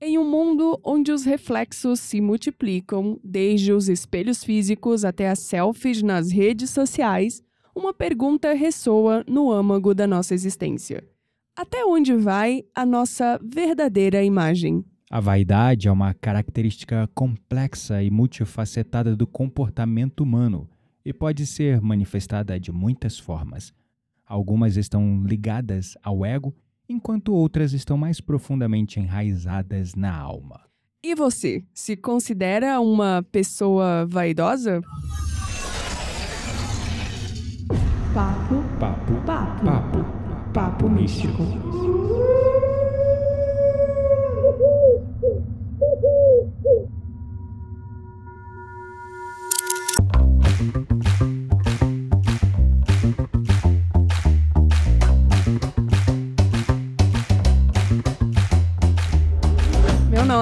Em 0.00 0.16
um 0.16 0.24
mundo 0.24 0.78
onde 0.84 1.10
os 1.10 1.24
reflexos 1.24 1.98
se 1.98 2.20
multiplicam, 2.20 3.18
desde 3.22 3.72
os 3.72 3.88
espelhos 3.88 4.44
físicos 4.44 5.04
até 5.04 5.28
as 5.28 5.40
selfies 5.40 6.02
nas 6.02 6.30
redes 6.30 6.70
sociais, 6.70 7.42
uma 7.74 7.92
pergunta 7.92 8.52
ressoa 8.52 9.24
no 9.28 9.50
âmago 9.50 9.92
da 9.92 10.06
nossa 10.06 10.34
existência: 10.34 11.02
Até 11.56 11.84
onde 11.84 12.14
vai 12.14 12.62
a 12.72 12.86
nossa 12.86 13.40
verdadeira 13.42 14.22
imagem? 14.22 14.84
A 15.10 15.18
vaidade 15.18 15.88
é 15.88 15.90
uma 15.90 16.14
característica 16.14 17.10
complexa 17.12 18.00
e 18.00 18.08
multifacetada 18.08 19.16
do 19.16 19.26
comportamento 19.26 20.20
humano 20.20 20.68
e 21.04 21.12
pode 21.12 21.44
ser 21.44 21.80
manifestada 21.80 22.60
de 22.60 22.70
muitas 22.70 23.18
formas. 23.18 23.74
Algumas 24.24 24.76
estão 24.76 25.24
ligadas 25.24 25.96
ao 26.04 26.24
ego 26.24 26.54
enquanto 26.88 27.34
outras 27.34 27.72
estão 27.72 27.96
mais 27.98 28.20
profundamente 28.20 28.98
enraizadas 28.98 29.94
na 29.94 30.14
alma. 30.16 30.60
E 31.02 31.14
você, 31.14 31.62
se 31.72 31.96
considera 31.96 32.80
uma 32.80 33.24
pessoa 33.30 34.06
vaidosa? 34.06 34.80
Papo, 38.14 38.56
Papo, 38.80 39.14
papo, 39.24 39.64
papo, 39.64 40.52
papo 40.52 40.88
místico. 40.88 41.42
Meu 50.60 50.97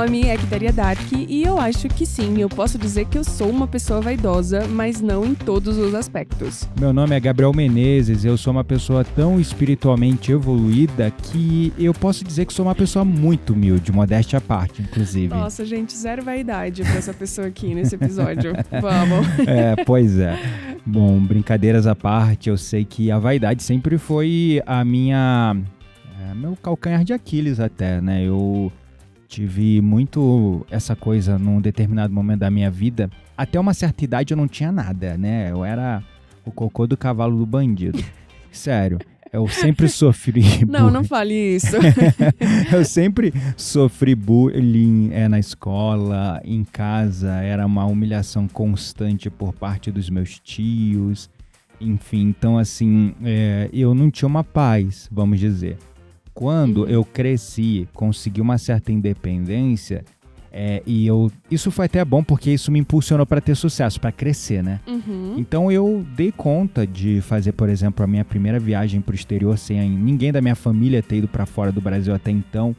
nome 0.07 0.23
é 0.23 0.37
Kidaria 0.37 0.73
Dark 0.73 1.01
e 1.13 1.43
eu 1.43 1.59
acho 1.59 1.89
que 1.89 2.07
sim, 2.07 2.41
eu 2.41 2.49
posso 2.49 2.79
dizer 2.79 3.07
que 3.07 3.19
eu 3.19 3.25
sou 3.25 3.51
uma 3.51 3.67
pessoa 3.67 4.01
vaidosa, 4.01 4.65
mas 4.69 5.01
não 5.01 5.25
em 5.25 5.35
todos 5.35 5.77
os 5.79 5.97
aspectos. 5.97 6.69
Meu 6.79 6.93
nome 6.93 7.17
é 7.17 7.19
Gabriel 7.19 7.53
Menezes, 7.53 8.25
eu 8.25 8.37
sou 8.37 8.53
uma 8.53 8.63
pessoa 8.63 9.03
tão 9.03 9.41
espiritualmente 9.41 10.31
evoluída 10.31 11.11
que 11.11 11.73
eu 11.77 11.93
posso 11.93 12.23
dizer 12.23 12.45
que 12.47 12.53
sou 12.53 12.67
uma 12.67 12.75
pessoa 12.75 13.05
muito 13.05 13.53
humilde, 13.53 13.91
modéstia 13.91 14.39
à 14.39 14.41
parte, 14.41 14.81
inclusive. 14.81 15.35
Nossa, 15.35 15.65
gente, 15.65 15.93
zero 15.97 16.23
vaidade 16.23 16.85
pra 16.85 16.95
essa 16.95 17.13
pessoa 17.13 17.49
aqui 17.49 17.75
nesse 17.75 17.97
episódio. 17.97 18.53
Vamos. 18.81 19.27
É, 19.49 19.75
pois 19.85 20.17
é. 20.21 20.39
Bom, 20.87 21.19
brincadeiras 21.19 21.85
à 21.85 21.97
parte, 21.97 22.49
eu 22.49 22.57
sei 22.57 22.85
que 22.85 23.11
a 23.11 23.19
vaidade 23.19 23.61
sempre 23.61 23.99
foi 23.99 24.63
a 24.67 24.85
minha. 24.85 25.57
é, 26.31 26.33
meu 26.33 26.57
calcanhar 26.63 27.03
de 27.03 27.13
Aquiles, 27.13 27.59
até, 27.59 28.01
né? 28.01 28.23
Eu 28.23 28.71
tive 29.27 29.81
muito 29.81 30.65
essa 30.71 30.95
coisa 30.95 31.39
num 31.39 31.61
determinado 31.61 32.13
momento 32.13 32.41
da 32.41 32.51
minha 32.51 32.71
vida. 32.71 33.11
Até 33.37 33.59
uma 33.59 33.75
certa 33.75 34.05
idade 34.05 34.33
eu 34.33 34.37
não 34.37 34.49
tinha 34.49 34.73
nada, 34.73 35.17
né? 35.19 35.51
Eu 35.51 35.65
era 35.65 36.03
o 36.45 36.51
cocô 36.51 36.87
do 36.87 36.97
cavalo 36.97 37.37
do 37.37 37.47
bandido. 37.47 38.03
Sério. 38.51 38.99
Eu 39.33 39.49
sempre 39.49 39.89
sofri. 39.89 40.65
Não, 40.67 40.81
bullying. 40.81 40.93
não 40.93 41.05
fale 41.05 41.35
isso. 41.57 41.77
Eu 42.73 42.85
sempre 42.85 43.35
sofri 43.57 44.15
bullying 44.15 45.11
é, 45.13 45.29
na 45.29 45.39
escola, 45.39 46.41
em 46.45 46.65
casa, 46.65 47.33
era 47.43 47.67
uma 47.67 47.85
humilhação 47.85 48.49
constante 48.49 49.29
por 49.29 49.53
parte 49.53 49.91
dos 49.91 50.09
meus 50.09 50.39
tios, 50.39 51.29
enfim, 51.81 52.29
então 52.29 52.57
assim, 52.57 53.15
é, 53.23 53.69
eu 53.73 53.95
não 53.95 54.11
tinha 54.11 54.27
uma 54.27 54.45
paz, 54.45 55.09
vamos 55.11 55.39
dizer. 55.39 55.77
Quando 56.37 56.83
Uhum. 56.83 56.89
eu 56.89 57.03
cresci, 57.05 57.89
consegui 57.95 58.43
uma 58.43 58.59
certa 58.59 58.93
independência, 58.93 60.05
é, 60.53 60.83
e 60.87 61.07
eu, 61.07 61.33
isso 61.51 61.71
foi 61.71 61.87
até 61.87 62.05
bom 62.05 62.23
porque 62.23 62.51
isso 62.51 62.71
me 62.71 62.79
impulsionou 62.79 63.25
para 63.27 63.41
ter 63.41 63.55
sucesso, 63.55 63.99
para 63.99 64.13
crescer, 64.13 64.63
né? 64.63 64.81
Uhum. 64.87 65.35
Então 65.39 65.73
eu 65.73 66.05
dei 66.15 66.31
conta 66.31 66.87
de 66.87 67.21
fazer, 67.23 67.53
por 67.53 67.69
exemplo, 67.71 68.05
a 68.05 68.07
minha 68.07 68.25
primeira 68.25 68.59
viagem 68.61 69.01
para 69.01 69.13
o 69.13 69.15
exterior 69.15 69.57
sem 69.59 69.89
ninguém 69.91 70.31
da 70.31 70.43
minha 70.43 70.55
família 70.55 71.03
ter 71.03 71.17
ido 71.17 71.29
para 71.29 71.47
fora 71.47 71.73
do 71.73 71.81
Brasil 71.81 72.15
até 72.15 72.31
então. 72.31 72.77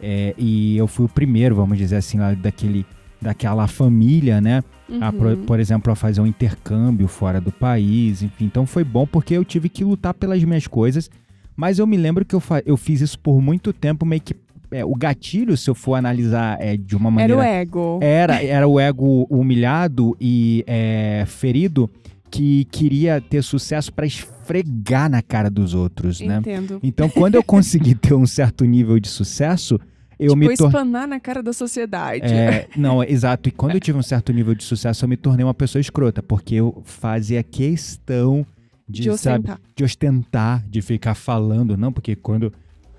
É, 0.00 0.34
e 0.36 0.76
eu 0.76 0.86
fui 0.88 1.06
o 1.06 1.08
primeiro, 1.08 1.54
vamos 1.54 1.78
dizer 1.78 1.96
assim, 1.96 2.18
daquele, 2.40 2.84
daquela 3.22 3.66
família, 3.68 4.40
né? 4.40 4.62
A, 5.00 5.12
por, 5.12 5.26
Uhum. 5.28 5.44
por 5.46 5.58
exemplo, 5.60 5.92
a 5.92 5.96
fazer 5.96 6.20
um 6.20 6.26
intercâmbio 6.26 7.08
fora 7.08 7.40
do 7.40 7.50
país, 7.52 8.22
enfim. 8.22 8.44
Então 8.46 8.66
foi 8.66 8.82
bom 8.84 9.06
porque 9.06 9.34
eu 9.34 9.44
tive 9.44 9.68
que 9.68 9.82
lutar 9.84 10.12
pelas 10.14 10.42
minhas 10.44 10.66
coisas. 10.66 11.08
Mas 11.56 11.78
eu 11.78 11.86
me 11.86 11.96
lembro 11.96 12.24
que 12.24 12.34
eu, 12.34 12.42
eu 12.64 12.76
fiz 12.76 13.00
isso 13.00 13.18
por 13.18 13.40
muito 13.40 13.72
tempo, 13.72 14.04
meio 14.04 14.20
que. 14.20 14.34
é, 14.70 14.84
o 14.84 14.94
gatilho, 14.94 15.56
se 15.56 15.70
eu 15.70 15.74
for 15.74 15.94
analisar 15.94 16.58
é, 16.60 16.76
de 16.76 16.94
uma 16.96 17.08
Era 17.08 17.34
maneira. 17.34 17.36
o 17.36 17.42
ego. 17.42 17.98
Era, 18.02 18.44
era 18.44 18.68
o 18.68 18.78
ego 18.78 19.26
humilhado 19.30 20.16
e 20.20 20.62
é, 20.66 21.24
ferido 21.26 21.90
que 22.30 22.64
queria 22.66 23.20
ter 23.20 23.42
sucesso 23.42 23.92
para 23.92 24.04
esfregar 24.04 25.08
na 25.08 25.22
cara 25.22 25.48
dos 25.48 25.72
outros, 25.74 26.20
né? 26.20 26.38
Entendo. 26.38 26.78
Então, 26.82 27.08
quando 27.08 27.36
eu 27.36 27.42
consegui 27.42 27.94
ter 27.96 28.14
um 28.14 28.26
certo 28.26 28.64
nível 28.64 28.98
de 28.98 29.08
sucesso, 29.08 29.80
eu 30.18 30.30
tipo, 30.30 30.36
me 30.36 30.56
tornei. 30.56 30.66
espanar 30.66 31.08
na 31.08 31.20
cara 31.20 31.42
da 31.42 31.52
sociedade. 31.52 32.24
É, 32.24 32.68
não, 32.76 33.02
exato. 33.02 33.48
E 33.48 33.52
quando 33.52 33.74
eu 33.74 33.80
tive 33.80 33.96
um 33.96 34.02
certo 34.02 34.32
nível 34.32 34.54
de 34.54 34.64
sucesso, 34.64 35.04
eu 35.04 35.08
me 35.08 35.16
tornei 35.16 35.44
uma 35.44 35.54
pessoa 35.54 35.80
escrota, 35.80 36.22
porque 36.22 36.56
eu 36.56 36.82
fazia 36.84 37.42
questão 37.42 38.44
de, 38.88 39.02
De 39.02 39.18
sabe, 39.18 39.38
ostentar. 39.50 39.60
de 39.74 39.84
ostentar, 39.84 40.64
de 40.68 40.82
ficar 40.82 41.14
falando, 41.14 41.76
não, 41.76 41.92
porque 41.92 42.14
quando. 42.16 42.52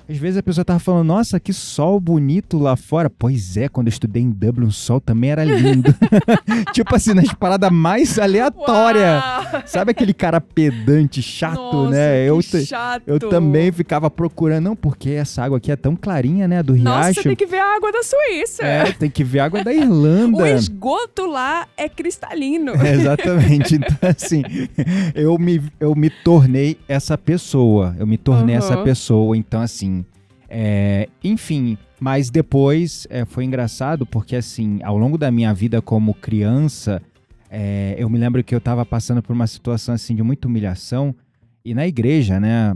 Às 0.09 0.17
vezes 0.17 0.37
a 0.37 0.43
pessoa 0.43 0.63
tava 0.63 0.79
falando, 0.79 1.07
nossa, 1.07 1.39
que 1.39 1.51
sol 1.51 1.99
bonito 1.99 2.57
lá 2.57 2.75
fora. 2.75 3.09
Pois 3.09 3.57
é, 3.57 3.67
quando 3.67 3.87
eu 3.87 3.91
estudei 3.91 4.23
em 4.23 4.29
Dublin, 4.29 4.67
o 4.67 4.71
sol 4.71 5.01
também 5.01 5.31
era 5.31 5.43
lindo. 5.43 5.93
tipo 6.73 6.95
assim, 6.95 7.13
nas 7.13 7.33
paradas 7.33 7.71
mais 7.71 8.17
aleatórias. 8.17 9.21
Uau! 9.21 9.63
Sabe 9.65 9.91
aquele 9.91 10.13
cara 10.13 10.39
pedante, 10.39 11.21
chato, 11.21 11.57
Nossa, 11.59 11.91
né? 11.91 12.23
Eu, 12.27 12.41
chato. 12.41 13.03
eu 13.05 13.19
também 13.19 13.71
ficava 13.71 14.09
procurando, 14.09 14.63
não, 14.65 14.75
porque 14.75 15.09
essa 15.11 15.43
água 15.43 15.57
aqui 15.57 15.71
é 15.71 15.75
tão 15.75 15.95
clarinha, 15.95 16.47
né? 16.47 16.63
Do 16.63 16.75
Nossa, 16.75 16.99
riacho. 17.07 17.21
você 17.21 17.27
tem 17.29 17.35
que 17.35 17.45
ver 17.45 17.59
a 17.59 17.75
água 17.75 17.91
da 17.91 18.01
Suíça. 18.03 18.63
É, 18.65 18.91
tem 18.93 19.09
que 19.09 19.23
ver 19.23 19.39
a 19.39 19.45
água 19.45 19.63
da 19.63 19.71
O 19.71 19.73
Irlanda. 19.73 20.49
esgoto 20.51 21.25
lá 21.25 21.67
é 21.75 21.89
cristalino. 21.89 22.71
É, 22.83 22.93
Exatamente. 22.97 23.75
Então, 23.75 24.09
assim, 24.09 24.41
eu 25.13 25.37
me, 25.37 25.61
eu 25.79 25.93
me 25.95 26.09
tornei 26.09 26.77
essa 26.87 27.17
pessoa. 27.17 27.95
Eu 27.99 28.07
me 28.07 28.17
tornei 28.17 28.55
Aham. 28.55 28.65
essa 28.65 28.77
pessoa. 28.83 29.35
Então, 29.35 29.61
assim, 29.61 29.96
é, 30.49 31.07
enfim. 31.23 31.77
Mas 31.99 32.29
depois 32.29 33.07
é, 33.09 33.25
foi 33.25 33.43
engraçado 33.43 34.05
porque, 34.05 34.35
assim, 34.35 34.79
ao 34.83 34.97
longo 34.97 35.17
da 35.17 35.31
minha 35.31 35.53
vida 35.53 35.81
como 35.81 36.13
criança, 36.13 37.01
é, 37.49 37.95
eu 37.97 38.07
me 38.09 38.19
lembro 38.19 38.43
que 38.43 38.53
eu 38.53 38.61
tava 38.61 38.85
passando 38.85 39.21
por 39.23 39.33
uma 39.33 39.47
situação, 39.47 39.95
assim, 39.95 40.13
de 40.15 40.21
muita 40.21 40.47
humilhação. 40.47 41.15
E 41.65 41.73
na 41.73 41.87
igreja, 41.87 42.39
né, 42.39 42.75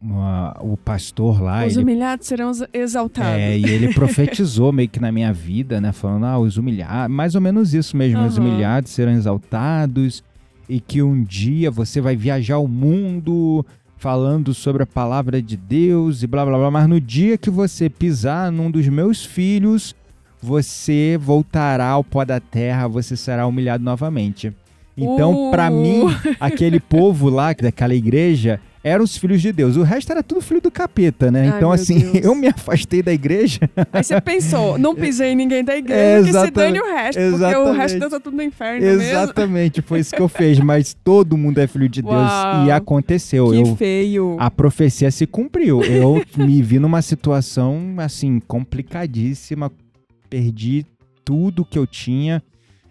uma- 0.00 0.56
o 0.60 0.76
pastor 0.76 1.40
lá, 1.42 1.66
Os 1.66 1.74
ele 1.74 1.82
humilhados 1.84 2.26
serão 2.26 2.48
ex- 2.48 2.64
exaltados. 2.72 3.38
é, 3.40 3.58
e 3.58 3.64
ele 3.66 3.92
profetizou 3.94 4.72
meio 4.72 4.88
que 4.88 4.98
na 4.98 5.12
minha 5.12 5.32
vida, 5.32 5.80
né? 5.80 5.92
Falando, 5.92 6.24
ah, 6.26 6.38
os 6.38 6.56
humilhados, 6.56 7.14
mais 7.14 7.34
ou 7.34 7.40
menos 7.42 7.74
isso 7.74 7.96
mesmo, 7.96 8.24
os 8.24 8.38
Aham. 8.38 8.46
humilhados 8.48 8.90
serão 8.90 9.12
exaltados 9.12 10.24
e 10.68 10.80
que 10.80 11.02
um 11.02 11.22
dia 11.22 11.70
você 11.70 12.00
vai 12.00 12.16
viajar 12.16 12.56
o 12.58 12.66
mundo 12.66 13.64
falando 14.02 14.52
sobre 14.52 14.82
a 14.82 14.86
palavra 14.86 15.40
de 15.40 15.56
Deus 15.56 16.24
e 16.24 16.26
blá 16.26 16.44
blá 16.44 16.58
blá, 16.58 16.72
mas 16.72 16.88
no 16.88 17.00
dia 17.00 17.38
que 17.38 17.48
você 17.48 17.88
pisar 17.88 18.50
num 18.50 18.68
dos 18.68 18.88
meus 18.88 19.24
filhos, 19.24 19.94
você 20.42 21.16
voltará 21.22 21.86
ao 21.86 22.02
pó 22.02 22.24
da 22.24 22.40
terra, 22.40 22.88
você 22.88 23.16
será 23.16 23.46
humilhado 23.46 23.84
novamente. 23.84 24.52
Então, 24.98 25.32
Uh. 25.46 25.50
mim, 25.70 26.02
aquele 26.40 26.80
povo 26.80 27.28
lá 27.28 27.52
daquela 27.52 27.94
igreja 27.94 28.58
eram 28.84 29.04
os 29.04 29.16
filhos 29.16 29.40
de 29.40 29.52
Deus. 29.52 29.76
O 29.76 29.82
resto 29.82 30.10
era 30.10 30.22
tudo 30.22 30.40
filho 30.40 30.60
do 30.60 30.70
capeta, 30.70 31.30
né? 31.30 31.48
Ai, 31.50 31.56
então, 31.56 31.70
assim, 31.70 31.98
Deus. 31.98 32.24
eu 32.26 32.34
me 32.34 32.48
afastei 32.48 33.02
da 33.02 33.12
igreja. 33.12 33.60
Aí 33.92 34.02
você 34.02 34.20
pensou, 34.20 34.76
não 34.76 34.94
pisei 34.94 35.30
em 35.30 35.36
ninguém 35.36 35.62
da 35.62 35.76
igreja, 35.76 36.00
É, 36.00 36.16
que 36.18 36.24
se 36.24 36.28
exatamente. 36.30 36.54
dane 36.54 36.80
o 36.80 36.84
resto, 36.84 37.18
porque 37.20 37.32
o 37.32 37.34
Exatamente. 37.36 37.76
resto 37.76 37.98
deu 38.00 38.10
tá 38.10 38.20
tudo 38.20 38.36
no 38.36 38.42
inferno 38.42 38.80
mesmo. 38.80 39.02
Exatamente, 39.02 39.82
foi 39.82 40.00
isso 40.00 40.14
que 40.14 40.20
eu 40.20 40.28
fiz. 40.28 40.58
Mas 40.58 40.94
todo 41.04 41.36
mundo 41.36 41.58
é 41.58 41.66
filho 41.66 41.88
de 41.88 42.02
Deus. 42.02 42.14
Uau. 42.14 42.66
E 42.66 42.70
aconteceu. 42.70 43.50
Que 43.50 43.56
eu, 43.60 43.76
feio. 43.76 44.36
a 44.38 44.50
profecia 44.50 45.10
se 45.10 45.26
cumpriu. 45.26 45.82
Eu 45.84 46.22
me 46.36 46.60
vi 46.62 46.78
numa 46.78 47.02
situação, 47.02 47.94
assim, 47.98 48.40
complicadíssima. 48.40 49.70
Perdi 50.28 50.84
tudo 51.24 51.64
que 51.64 51.78
eu 51.78 51.86
tinha 51.86 52.42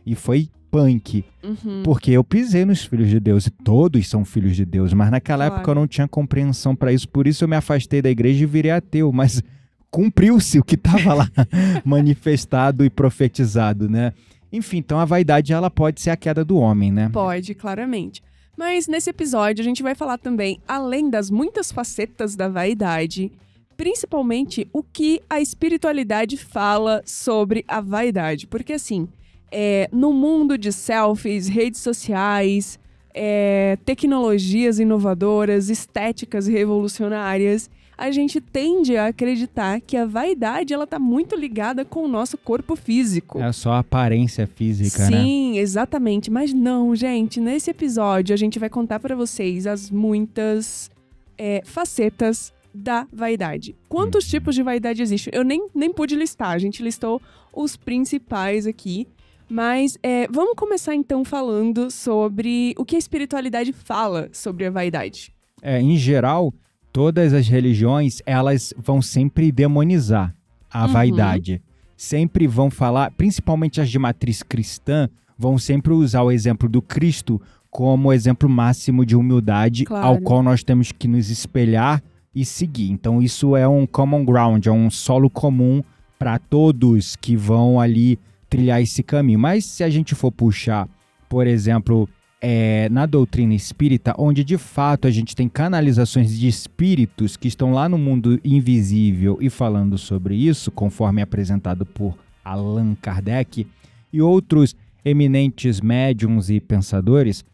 e 0.06 0.16
foi 0.16 0.48
punk. 0.72 1.24
Uhum. 1.44 1.84
Porque 1.84 2.12
eu 2.12 2.24
pisei 2.24 2.64
nos 2.64 2.84
filhos 2.86 3.10
de 3.10 3.20
Deus 3.20 3.46
e 3.46 3.50
todos 3.52 4.08
são 4.08 4.24
filhos 4.24 4.56
de 4.56 4.64
Deus, 4.66 4.94
mas 4.94 5.12
naquela 5.12 5.46
Claro. 5.46 5.56
época 5.56 5.72
eu 5.72 5.76
não 5.76 5.88
tinha 5.88 6.08
compreensão 6.08 6.74
para 6.76 6.94
isso, 6.94 7.08
por 7.10 7.28
isso 7.28 7.44
eu 7.44 7.48
me 7.50 7.56
afastei 7.58 8.02
da 8.02 8.10
igreja 8.10 8.44
e 8.44 8.48
virei 8.48 8.72
ateu, 8.72 9.12
mas 9.12 9.44
cumpriu-se 9.92 10.58
o 10.58 10.64
que 10.64 10.76
estava 10.76 11.14
lá 11.14 11.30
manifestado 11.84 12.86
e 12.86 12.90
profetizado, 12.90 13.90
né? 13.90 14.14
Enfim, 14.54 14.78
então 14.78 15.00
a 15.00 15.06
vaidade 15.06 15.54
ela 15.54 15.70
pode 15.70 16.02
ser 16.02 16.10
a 16.10 16.16
queda 16.16 16.44
do 16.44 16.58
homem, 16.58 16.92
né? 16.92 17.10
Pode, 17.12 17.54
claramente. 17.54 18.24
Mas 18.58 18.88
nesse 18.88 19.10
episódio 19.10 19.62
a 19.62 19.66
gente 19.66 19.82
vai 19.84 19.96
falar 19.96 20.18
também, 20.18 20.60
além 20.68 21.10
das 21.10 21.30
muitas 21.30 21.72
facetas 21.72 22.36
da 22.36 22.48
vaidade, 22.50 23.32
principalmente 23.78 24.68
o 24.72 24.84
que 24.84 25.22
a 25.30 25.42
espiritualidade 25.42 26.38
fala 26.38 27.02
sobre 27.06 27.64
a 27.68 27.82
vaidade. 27.82 28.46
Porque, 28.48 28.74
assim, 28.74 29.08
é, 29.52 29.90
no 29.92 30.14
mundo 30.14 30.58
de 30.58 30.72
selfies, 30.72 31.48
redes 31.48 31.82
sociais, 31.82 32.80
é, 33.14 33.78
tecnologias 33.86 34.80
inovadoras, 34.80 35.70
estéticas 35.70 36.48
revolucionárias, 36.48 37.70
a 37.98 38.10
gente 38.10 38.42
tende 38.42 38.98
a 38.98 39.08
acreditar 39.08 39.80
que 39.80 39.96
a 39.96 40.06
vaidade 40.06 40.74
ela 40.74 40.88
tá 40.88 40.98
muito 40.98 41.36
ligada 41.36 41.86
com 41.86 42.04
o 42.04 42.08
nosso 42.08 42.36
corpo 42.38 42.76
físico. 42.76 43.40
É 43.40 43.52
só 43.52 43.74
aparência 43.74 44.48
física, 44.48 45.08
né? 45.08 45.22
Sim, 45.22 45.58
exatamente. 45.60 46.32
Mas 46.32 46.52
não, 46.52 46.96
gente. 46.96 47.40
Nesse 47.40 47.70
episódio 47.70 48.34
a 48.34 48.38
gente 48.38 48.58
vai 48.58 48.70
contar 48.70 49.00
para 49.00 49.16
vocês 49.16 49.68
as 49.68 49.92
muitas 49.92 50.90
é, 51.38 51.62
facetas 51.64 52.52
da 52.74 53.06
vaidade. 53.14 53.76
Quantos 53.88 54.26
Uhum. 54.26 54.32
tipos 54.32 54.56
de 54.56 54.64
vaidade 54.64 55.02
existem? 55.04 55.32
Eu 55.36 55.44
nem, 55.44 55.68
nem 55.76 55.94
pude 55.94 56.16
listar. 56.16 56.50
A 56.52 56.58
gente 56.58 56.82
listou 56.82 57.22
os 57.54 57.76
principais 57.76 58.66
aqui. 58.66 59.08
Mas 59.52 59.98
é, 60.02 60.28
vamos 60.32 60.54
começar 60.56 60.96
então 60.96 61.26
falando 61.26 61.92
sobre 61.92 62.74
o 62.78 62.86
que 62.86 62.96
a 62.96 63.00
espiritualidade 63.00 63.74
fala 63.74 64.30
sobre 64.32 64.66
a 64.66 64.72
vaidade. 64.72 65.34
É, 65.62 65.82
em 65.82 65.98
geral, 65.98 66.54
todas 66.94 67.34
as 67.34 67.50
religiões, 67.50 68.22
elas 68.26 68.74
vão 68.78 69.02
sempre 69.02 69.52
demonizar 69.52 70.34
a 70.72 70.86
Uhum. 70.86 70.94
vaidade. 70.94 71.62
Sempre 71.98 72.48
vão 72.48 72.72
falar, 72.72 73.12
principalmente 73.12 73.82
as 73.82 73.90
de 73.90 74.00
matriz 74.00 74.42
cristã, 74.42 75.10
vão 75.38 75.58
sempre 75.58 75.92
usar 75.92 76.24
o 76.24 76.32
exemplo 76.32 76.70
do 76.70 76.82
Cristo 76.82 77.42
como 77.70 78.14
exemplo 78.14 78.48
máximo 78.50 79.06
de 79.06 79.16
humildade 79.18 79.84
Claro. 79.84 80.08
ao 80.08 80.22
qual 80.22 80.42
nós 80.42 80.64
temos 80.64 80.92
que 80.94 81.08
nos 81.10 81.30
espelhar 81.30 82.02
e 82.34 82.46
seguir. 82.46 82.90
Então 82.90 83.22
isso 83.22 83.56
é 83.58 83.68
um 83.68 83.86
common 83.86 84.24
ground, 84.24 84.66
é 84.66 84.72
um 84.72 84.90
solo 84.90 85.30
comum 85.30 85.84
para 86.18 86.40
todos 86.40 87.16
que 87.18 87.36
vão 87.36 87.80
ali 87.80 88.18
trilhar 88.52 88.82
esse 88.82 89.02
caminho. 89.02 89.40
Mas 89.40 89.64
se 89.64 89.82
a 89.84 89.90
gente 89.90 90.14
for 90.14 90.30
puxar, 90.30 90.88
por 91.30 91.48
exemplo, 91.48 92.08
é, 92.42 92.90
na 92.90 93.06
doutrina 93.06 93.56
espírita, 93.56 94.14
onde 94.18 94.44
de 94.44 94.58
fato 94.58 95.08
a 95.08 95.12
gente 95.12 95.36
tem 95.36 95.48
canalizações 95.48 96.38
de 96.38 96.48
espíritos 96.48 97.38
que 97.38 97.48
estão 97.48 97.72
lá 97.72 97.88
no 97.88 97.98
mundo 97.98 98.40
invisível 98.44 99.38
e 99.40 99.50
falando 99.50 99.98
sobre 99.98 100.36
isso, 100.36 100.70
conforme 100.70 101.22
apresentado 101.22 101.86
por 101.86 102.18
Allan 102.44 102.94
Kardec 102.96 103.66
e 104.12 104.22
outros 104.22 104.76
eminentes 105.06 105.80
médiums 105.80 106.50
e 106.50 106.60
pensadores, 106.60 107.46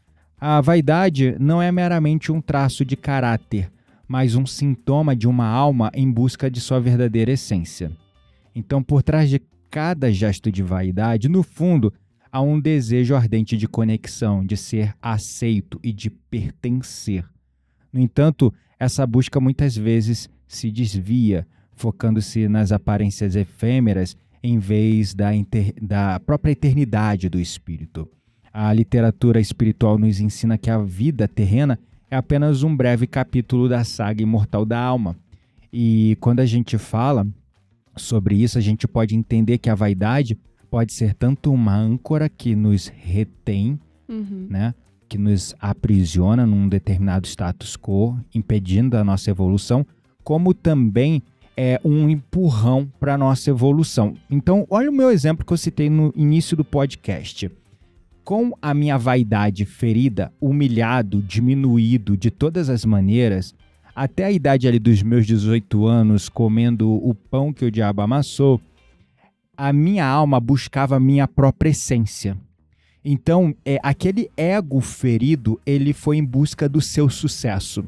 a 0.42 0.60
vaidade 0.62 1.36
não 1.40 1.62
é 1.62 1.72
meramente 1.72 2.32
um 2.32 2.42
traço 2.42 2.84
de 2.84 2.96
caráter, 2.96 3.72
mas 4.08 4.36
um 4.36 4.48
sintoma 4.48 5.16
de 5.16 5.28
uma 5.28 5.46
alma 5.46 5.92
em 5.94 6.10
busca 6.10 6.50
de 6.50 6.60
sua 6.60 6.80
verdadeira 6.80 7.32
essência. 7.32 7.92
Então, 8.56 8.82
por 8.82 9.04
trás 9.04 9.30
de 9.30 9.40
cada 9.70 10.12
gesto 10.12 10.52
de 10.52 10.64
vaidade, 10.64 11.30
no 11.30 11.44
fundo, 11.44 11.94
há 12.32 12.42
um 12.42 12.60
desejo 12.60 13.16
ardente 13.16 13.58
de 13.58 13.68
conexão, 13.68 14.46
de 14.46 14.58
ser 14.58 14.94
aceito 15.02 15.80
e 15.84 15.92
de 15.92 16.10
pertencer. 16.10 17.26
No 17.92 18.00
entanto, 18.00 18.54
essa 18.80 19.06
busca 19.08 19.40
muitas 19.40 19.76
vezes 19.76 20.30
se 20.48 20.72
desvia, 20.72 21.48
focando-se 21.74 22.48
nas 22.48 22.72
aparências 22.72 23.36
efêmeras 23.36 24.16
em 24.42 24.60
vez 24.60 25.14
da, 25.14 25.32
da 25.82 26.20
própria 26.20 26.52
eternidade 26.52 27.30
do 27.30 27.40
espírito. 27.40 28.08
A 28.54 28.72
literatura 28.74 29.40
espiritual 29.40 29.98
nos 29.98 30.20
ensina 30.20 30.58
que 30.58 30.70
a 30.70 30.78
vida 30.78 31.28
terrena 31.28 31.78
é 32.10 32.16
apenas 32.16 32.64
um 32.64 32.76
breve 32.76 33.06
capítulo 33.06 33.68
da 33.68 33.84
saga 33.84 34.24
imortal 34.24 34.66
da 34.66 34.80
alma. 34.80 35.16
E 35.72 36.18
quando 36.20 36.40
a 36.40 36.46
gente 36.46 36.78
fala 36.78 37.28
sobre 37.98 38.36
isso, 38.36 38.58
a 38.58 38.62
gente 38.62 38.88
pode 38.88 39.16
entender 39.16 39.58
que 39.58 39.70
a 39.70 39.76
vaidade 39.76 40.38
pode 40.70 40.94
ser 40.94 41.14
tanto 41.14 41.52
uma 41.52 41.76
âncora 41.76 42.28
que 42.30 42.56
nos 42.56 42.88
retém, 42.88 43.80
Uhum. 44.10 44.48
né? 44.50 44.74
Que 45.10 45.18
nos 45.18 45.56
aprisiona 45.60 46.46
num 46.46 46.68
determinado 46.68 47.26
status 47.28 47.76
quo, 47.78 48.18
impedindo 48.34 48.98
a 48.98 49.04
nossa 49.04 49.30
evolução, 49.30 49.86
como 50.24 50.54
também 50.54 51.22
é 51.56 51.80
um 51.84 52.10
empurrão 52.10 52.88
para 53.00 53.16
a 53.16 53.18
nossa 53.18 53.50
evolução. 53.50 54.14
Então, 54.30 54.66
olha 54.70 54.90
o 54.90 54.94
meu 54.94 55.10
exemplo 55.10 55.46
que 55.46 55.52
eu 55.54 55.58
citei 55.58 55.90
no 55.90 56.14
início 56.16 56.56
do 56.56 56.64
podcast. 56.64 57.50
Com 58.24 58.52
a 58.62 58.74
minha 58.74 58.98
vaidade 58.98 59.66
ferida, 59.66 60.32
humilhado, 60.40 61.22
diminuído 61.22 62.16
de 62.18 62.30
todas 62.30 62.70
as 62.70 62.84
maneiras, 62.86 63.56
até 63.98 64.26
a 64.26 64.32
idade 64.32 64.68
ali 64.68 64.78
dos 64.78 65.02
meus 65.02 65.26
18 65.26 65.88
anos, 65.88 66.30
comendo 66.30 66.88
o 66.88 67.16
pão 67.16 67.52
que 67.52 67.66
o 67.66 67.72
diabo 67.72 68.04
amassou, 68.04 68.62
a 69.58 69.74
minha 69.74 70.06
alma 70.06 70.40
buscava 70.40 70.98
a 70.98 71.00
minha 71.00 71.28
própria 71.28 71.72
essência. 71.72 72.38
Então, 73.04 73.56
é, 73.66 73.80
aquele 73.82 74.30
ego 74.38 74.80
ferido, 74.82 75.60
ele 75.66 75.94
foi 75.94 76.18
em 76.18 76.24
busca 76.24 76.70
do 76.70 76.80
seu 76.80 77.10
sucesso. 77.10 77.84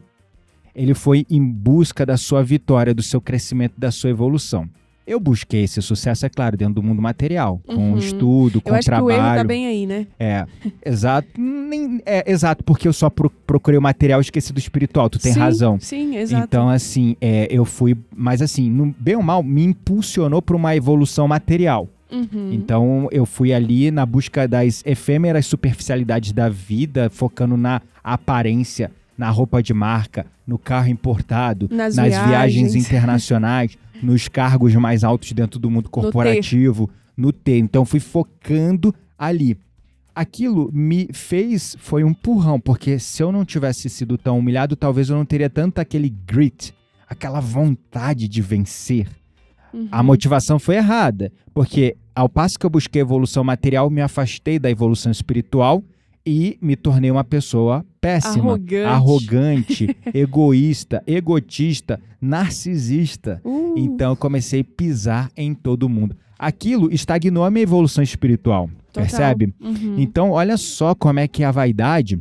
Ele 0.74 0.96
foi 0.96 1.28
em 1.30 1.44
busca 1.44 2.04
da 2.08 2.18
sua 2.18 2.44
vitória, 2.44 2.92
do 2.92 3.04
seu 3.04 3.22
crescimento, 3.22 3.80
da 3.80 3.92
sua 3.92 4.10
evolução. 4.10 4.68
Eu 5.10 5.20
busquei 5.20 5.64
esse 5.64 5.82
sucesso, 5.82 6.26
é 6.26 6.30
claro, 6.30 6.56
dentro 6.56 6.76
do 6.76 6.84
mundo 6.84 7.02
material, 7.02 7.60
com 7.66 7.94
Uhum. 7.94 7.98
estudo, 7.98 8.62
com 8.62 8.70
Eu 8.70 8.76
acho 8.76 8.86
trabalho. 8.86 9.08
que 9.08 9.14
o 9.22 9.26
erro 9.26 9.36
tá 9.38 9.44
bem 9.44 9.66
aí, 9.68 9.86
né? 9.88 10.06
É, 10.20 10.46
exato. 10.86 11.28
Nem, 11.38 12.00
é, 12.06 12.32
exato, 12.32 12.64
porque 12.64 12.88
eu 12.88 12.94
só 12.94 13.10
pro- 13.10 13.30
procurei 13.30 13.78
o 13.78 13.82
material 13.82 14.22
esqueci 14.22 14.54
do 14.54 14.60
espiritual, 14.60 15.10
tu 15.10 15.18
tem 15.18 15.34
Sim, 15.34 15.40
razão. 15.40 15.80
Sim, 15.80 16.16
exato. 16.18 16.44
Então, 16.46 16.70
assim, 16.70 17.16
é, 17.20 17.48
eu 17.50 17.66
fui. 17.66 17.98
Mas, 18.16 18.42
assim, 18.42 18.70
no, 18.70 18.94
bem 19.00 19.16
ou 19.16 19.24
mal, 19.24 19.42
me 19.42 19.64
impulsionou 19.64 20.42
para 20.42 20.56
uma 20.56 20.76
evolução 20.76 21.28
material. 21.28 21.88
Uhum. 22.12 22.50
Então, 22.52 23.08
eu 23.12 23.26
fui 23.26 23.52
ali 23.54 23.92
na 23.92 24.06
busca 24.06 24.48
das 24.48 24.84
efêmeras 24.86 25.46
superficialidades 25.48 26.32
da 26.32 26.50
vida, 26.50 27.10
focando 27.10 27.56
na 27.58 27.82
aparência, 28.04 28.92
na 29.18 29.30
roupa 29.30 29.62
de 29.62 29.74
marca, 29.74 30.26
no 30.48 30.58
carro 30.58 30.88
importado, 30.88 31.68
Nas 31.72 31.96
viagens. 31.96 32.28
viagens. 32.28 32.76
internacionais, 32.76 33.78
nos 34.02 34.28
cargos 34.28 34.74
mais 34.76 35.04
altos 35.04 35.32
dentro 35.32 35.60
do 35.60 35.70
mundo 35.70 35.90
corporativo, 35.90 36.90
no 37.16 37.32
T. 37.32 37.58
Então, 37.58 37.86
fui 37.86 38.00
focando 38.00 38.94
ali. 39.18 39.58
Aquilo 40.16 40.70
me 40.74 41.10
fez, 41.14 41.76
foi 41.80 42.04
um 42.04 42.10
empurrão, 42.10 42.60
porque 42.60 43.00
se 43.00 43.24
eu 43.24 43.32
não 43.32 43.46
tivesse 43.46 43.90
sido 43.90 44.18
tão 44.18 44.40
humilhado, 44.40 44.76
talvez 44.76 45.10
eu 45.10 45.16
não 45.16 45.26
teria 45.26 45.50
tanto 45.50 45.80
aquele 45.80 46.10
grit, 46.10 46.74
aquela 47.08 47.40
vontade 47.40 48.28
de 48.28 48.42
vencer. 48.42 49.08
Uhum. 49.74 49.88
A 49.92 50.04
motivação 50.04 50.60
foi 50.60 50.76
errada, 50.76 51.32
porque 51.54 51.96
ao 52.14 52.28
passo 52.28 52.60
que 52.60 52.66
eu 52.66 52.70
busquei 52.70 53.02
evolução 53.02 53.44
material, 53.44 53.90
me 53.90 54.02
afastei 54.02 54.60
da 54.60 54.70
evolução 54.70 55.12
espiritual 55.12 55.84
e 56.30 56.58
me 56.62 56.76
tornei 56.76 57.10
uma 57.10 57.24
pessoa 57.24 57.84
péssima, 58.00 58.52
Arrogante. 58.54 58.86
arrogante, 58.86 59.98
egoísta, 60.14 61.02
egotista, 61.08 62.00
narcisista. 62.22 63.42
Uh, 63.44 63.74
Então 63.78 64.12
eu 64.12 64.16
comecei 64.16 64.62
a 64.62 64.64
pisar 64.64 65.32
em 65.36 65.54
todo 65.54 65.90
mundo. 65.90 66.16
Aquilo 66.38 66.94
estagnou 66.94 67.44
a 67.44 67.50
minha 67.52 67.64
evolução 67.64 68.04
espiritual, 68.04 68.70
total. 68.94 69.04
percebe? 69.04 69.54
Uhum. 69.60 69.96
Então 69.98 70.32
olha 70.32 70.56
só 70.58 70.94
como 70.94 71.20
é 71.20 71.28
que 71.28 71.44
a 71.44 71.52
vaidade 71.52 72.20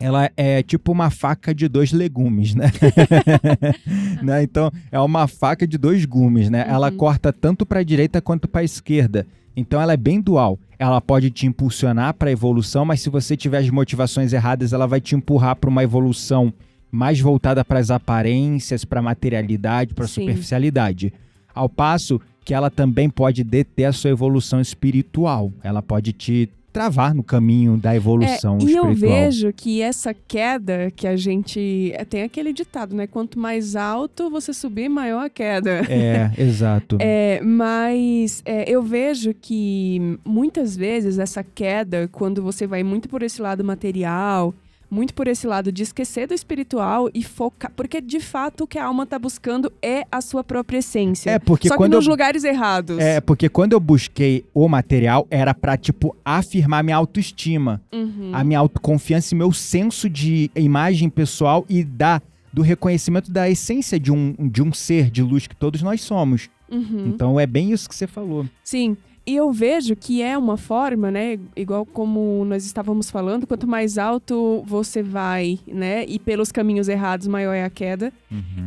ela 0.00 0.30
é 0.36 0.62
tipo 0.62 0.92
uma 0.92 1.10
faca 1.10 1.52
de 1.52 1.66
dois 1.68 1.90
legumes, 1.92 2.54
né? 2.54 2.70
Né? 4.22 4.42
Então, 4.42 4.70
é 4.92 5.00
uma 5.00 5.26
faca 5.26 5.66
de 5.66 5.76
dois 5.78 6.04
gumes, 6.04 6.50
né? 6.50 6.64
Ela 6.68 6.90
Uhum. 6.90 6.96
corta 6.96 7.32
tanto 7.32 7.64
para 7.66 7.80
a 7.80 7.82
direita 7.82 8.20
quanto 8.20 8.46
para 8.48 8.60
a 8.60 8.64
esquerda. 8.64 9.26
Então, 9.58 9.80
ela 9.80 9.92
é 9.92 9.96
bem 9.96 10.20
dual. 10.20 10.56
Ela 10.78 11.00
pode 11.00 11.30
te 11.32 11.44
impulsionar 11.44 12.14
para 12.14 12.28
a 12.28 12.32
evolução, 12.32 12.84
mas 12.84 13.00
se 13.00 13.10
você 13.10 13.36
tiver 13.36 13.58
as 13.58 13.68
motivações 13.70 14.32
erradas, 14.32 14.72
ela 14.72 14.86
vai 14.86 15.00
te 15.00 15.16
empurrar 15.16 15.56
para 15.56 15.68
uma 15.68 15.82
evolução 15.82 16.52
mais 16.92 17.18
voltada 17.20 17.64
para 17.64 17.80
as 17.80 17.90
aparências, 17.90 18.84
para 18.84 19.00
a 19.00 19.02
materialidade, 19.02 19.94
para 19.94 20.04
a 20.04 20.08
superficialidade. 20.08 21.12
Ao 21.52 21.68
passo 21.68 22.20
que 22.44 22.54
ela 22.54 22.70
também 22.70 23.10
pode 23.10 23.42
deter 23.42 23.86
a 23.86 23.92
sua 23.92 24.10
evolução 24.10 24.60
espiritual. 24.60 25.52
Ela 25.62 25.82
pode 25.82 26.12
te 26.12 26.48
travar 26.72 27.14
no 27.14 27.22
caminho 27.22 27.76
da 27.76 27.94
evolução 27.96 28.54
É, 28.54 28.56
e 28.56 28.58
espiritual. 28.66 28.88
eu 28.90 28.94
vejo 28.94 29.52
que 29.52 29.80
essa 29.82 30.14
queda 30.14 30.90
que 30.94 31.06
a 31.06 31.16
gente. 31.16 31.92
é, 31.94 32.04
Tem 32.04 32.22
aquele 32.22 32.52
ditado, 32.52 32.94
né? 32.94 33.06
Quanto 33.06 33.38
mais 33.38 33.74
alto 33.74 34.30
você 34.30 34.52
subir, 34.52 34.88
maior 34.88 35.24
a 35.24 35.30
queda. 35.30 35.80
É, 35.88 36.30
exato. 36.40 36.96
É, 37.00 37.40
mas 37.42 38.42
é, 38.44 38.70
eu 38.70 38.82
vejo 38.82 39.34
que 39.34 40.18
muitas 40.24 40.76
vezes 40.76 41.18
essa 41.18 41.42
queda, 41.42 42.08
quando 42.12 42.42
você 42.42 42.66
vai 42.66 42.82
muito 42.82 43.08
por 43.08 43.22
esse 43.22 43.40
lado 43.42 43.64
material, 43.64 44.54
muito 44.90 45.12
por 45.14 45.28
esse 45.28 45.46
lado 45.46 45.70
de 45.70 45.82
esquecer 45.82 46.26
do 46.26 46.34
espiritual 46.34 47.10
e 47.12 47.22
focar. 47.22 47.70
Porque 47.76 48.00
de 48.00 48.20
fato 48.20 48.64
o 48.64 48.66
que 48.66 48.78
a 48.78 48.84
alma 48.86 49.04
tá 49.06 49.18
buscando 49.18 49.72
é 49.82 50.04
a 50.10 50.20
sua 50.20 50.42
própria 50.42 50.78
essência. 50.78 51.30
É, 51.30 51.38
porque 51.38 51.68
Só 51.68 51.76
quando 51.76 51.90
que 51.92 51.96
nos 51.96 52.06
eu- 52.06 52.10
lugares 52.10 52.44
errados. 52.44 52.98
É, 52.98 53.20
porque 53.20 53.48
quando 53.48 53.72
eu 53.74 53.80
busquei 53.80 54.44
o 54.54 54.68
material, 54.68 55.26
era 55.30 55.52
pra, 55.54 55.76
tipo, 55.76 56.16
afirmar 56.24 56.82
minha 56.82 56.96
autoestima, 56.96 57.80
Uhum. 57.92 58.30
a 58.32 58.42
minha 58.42 58.58
autoconfiança 58.58 59.34
e 59.34 59.36
meu 59.38 59.52
senso 59.52 60.08
de 60.08 60.50
imagem 60.56 61.08
pessoal 61.10 61.64
e 61.68 61.84
da, 61.84 62.22
do 62.52 62.62
reconhecimento 62.62 63.30
da 63.30 63.48
essência 63.48 64.00
de 64.00 64.10
um, 64.10 64.34
de 64.38 64.62
um 64.62 64.72
ser 64.72 65.10
de 65.10 65.22
luz 65.22 65.46
que 65.46 65.54
todos 65.54 65.82
nós 65.82 66.00
somos. 66.00 66.48
Uhum. 66.70 67.04
Então 67.14 67.38
é 67.38 67.46
bem 67.46 67.72
isso 67.72 67.88
que 67.88 67.94
você 67.94 68.06
falou. 68.06 68.46
Sim. 68.64 68.96
E 69.28 69.36
eu 69.36 69.52
vejo 69.52 69.94
que 69.94 70.22
é 70.22 70.38
uma 70.38 70.56
forma, 70.56 71.10
né? 71.10 71.38
Igual 71.54 71.84
como 71.84 72.46
nós 72.46 72.64
estávamos 72.64 73.10
falando, 73.10 73.46
quanto 73.46 73.66
mais 73.66 73.98
alto 73.98 74.64
você 74.66 75.02
vai, 75.02 75.58
né? 75.66 76.06
E 76.08 76.18
pelos 76.18 76.50
caminhos 76.50 76.88
errados, 76.88 77.26
maior 77.26 77.52
é 77.52 77.62
a 77.62 77.68
queda. 77.68 78.10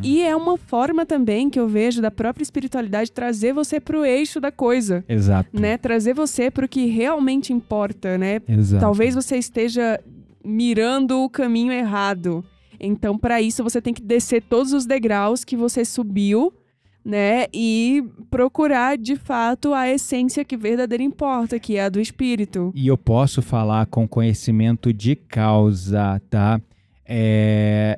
E 0.03 0.21
é 0.21 0.35
uma 0.35 0.57
forma 0.57 1.03
também 1.03 1.49
que 1.49 1.59
eu 1.59 1.67
vejo 1.67 1.99
da 1.99 2.11
própria 2.11 2.43
espiritualidade 2.43 3.11
trazer 3.11 3.53
você 3.53 3.79
pro 3.79 4.05
eixo 4.05 4.39
da 4.39 4.51
coisa, 4.51 5.03
Exato. 5.09 5.49
né? 5.59 5.79
Trazer 5.79 6.13
você 6.13 6.51
pro 6.51 6.67
que 6.67 6.85
realmente 6.85 7.51
importa, 7.51 8.15
né? 8.15 8.39
Exato. 8.47 8.81
Talvez 8.81 9.15
você 9.15 9.37
esteja 9.37 9.99
mirando 10.45 11.23
o 11.23 11.29
caminho 11.29 11.71
errado. 11.71 12.45
Então, 12.79 13.17
para 13.17 13.41
isso, 13.41 13.63
você 13.63 13.81
tem 13.81 13.95
que 13.95 14.01
descer 14.01 14.43
todos 14.43 14.73
os 14.73 14.85
degraus 14.85 15.43
que 15.43 15.57
você 15.57 15.83
subiu, 15.83 16.53
né? 17.03 17.45
E 17.53 18.03
procurar, 18.29 18.97
de 18.97 19.15
fato, 19.15 19.73
a 19.73 19.89
essência 19.89 20.45
que 20.45 20.55
verdadeira 20.55 21.03
importa, 21.03 21.59
que 21.59 21.77
é 21.77 21.85
a 21.85 21.89
do 21.89 21.99
espírito. 21.99 22.71
E 22.75 22.87
eu 22.87 22.97
posso 22.97 23.41
falar 23.41 23.85
com 23.87 24.07
conhecimento 24.07 24.93
de 24.93 25.15
causa, 25.15 26.21
tá? 26.29 26.61
É... 27.05 27.97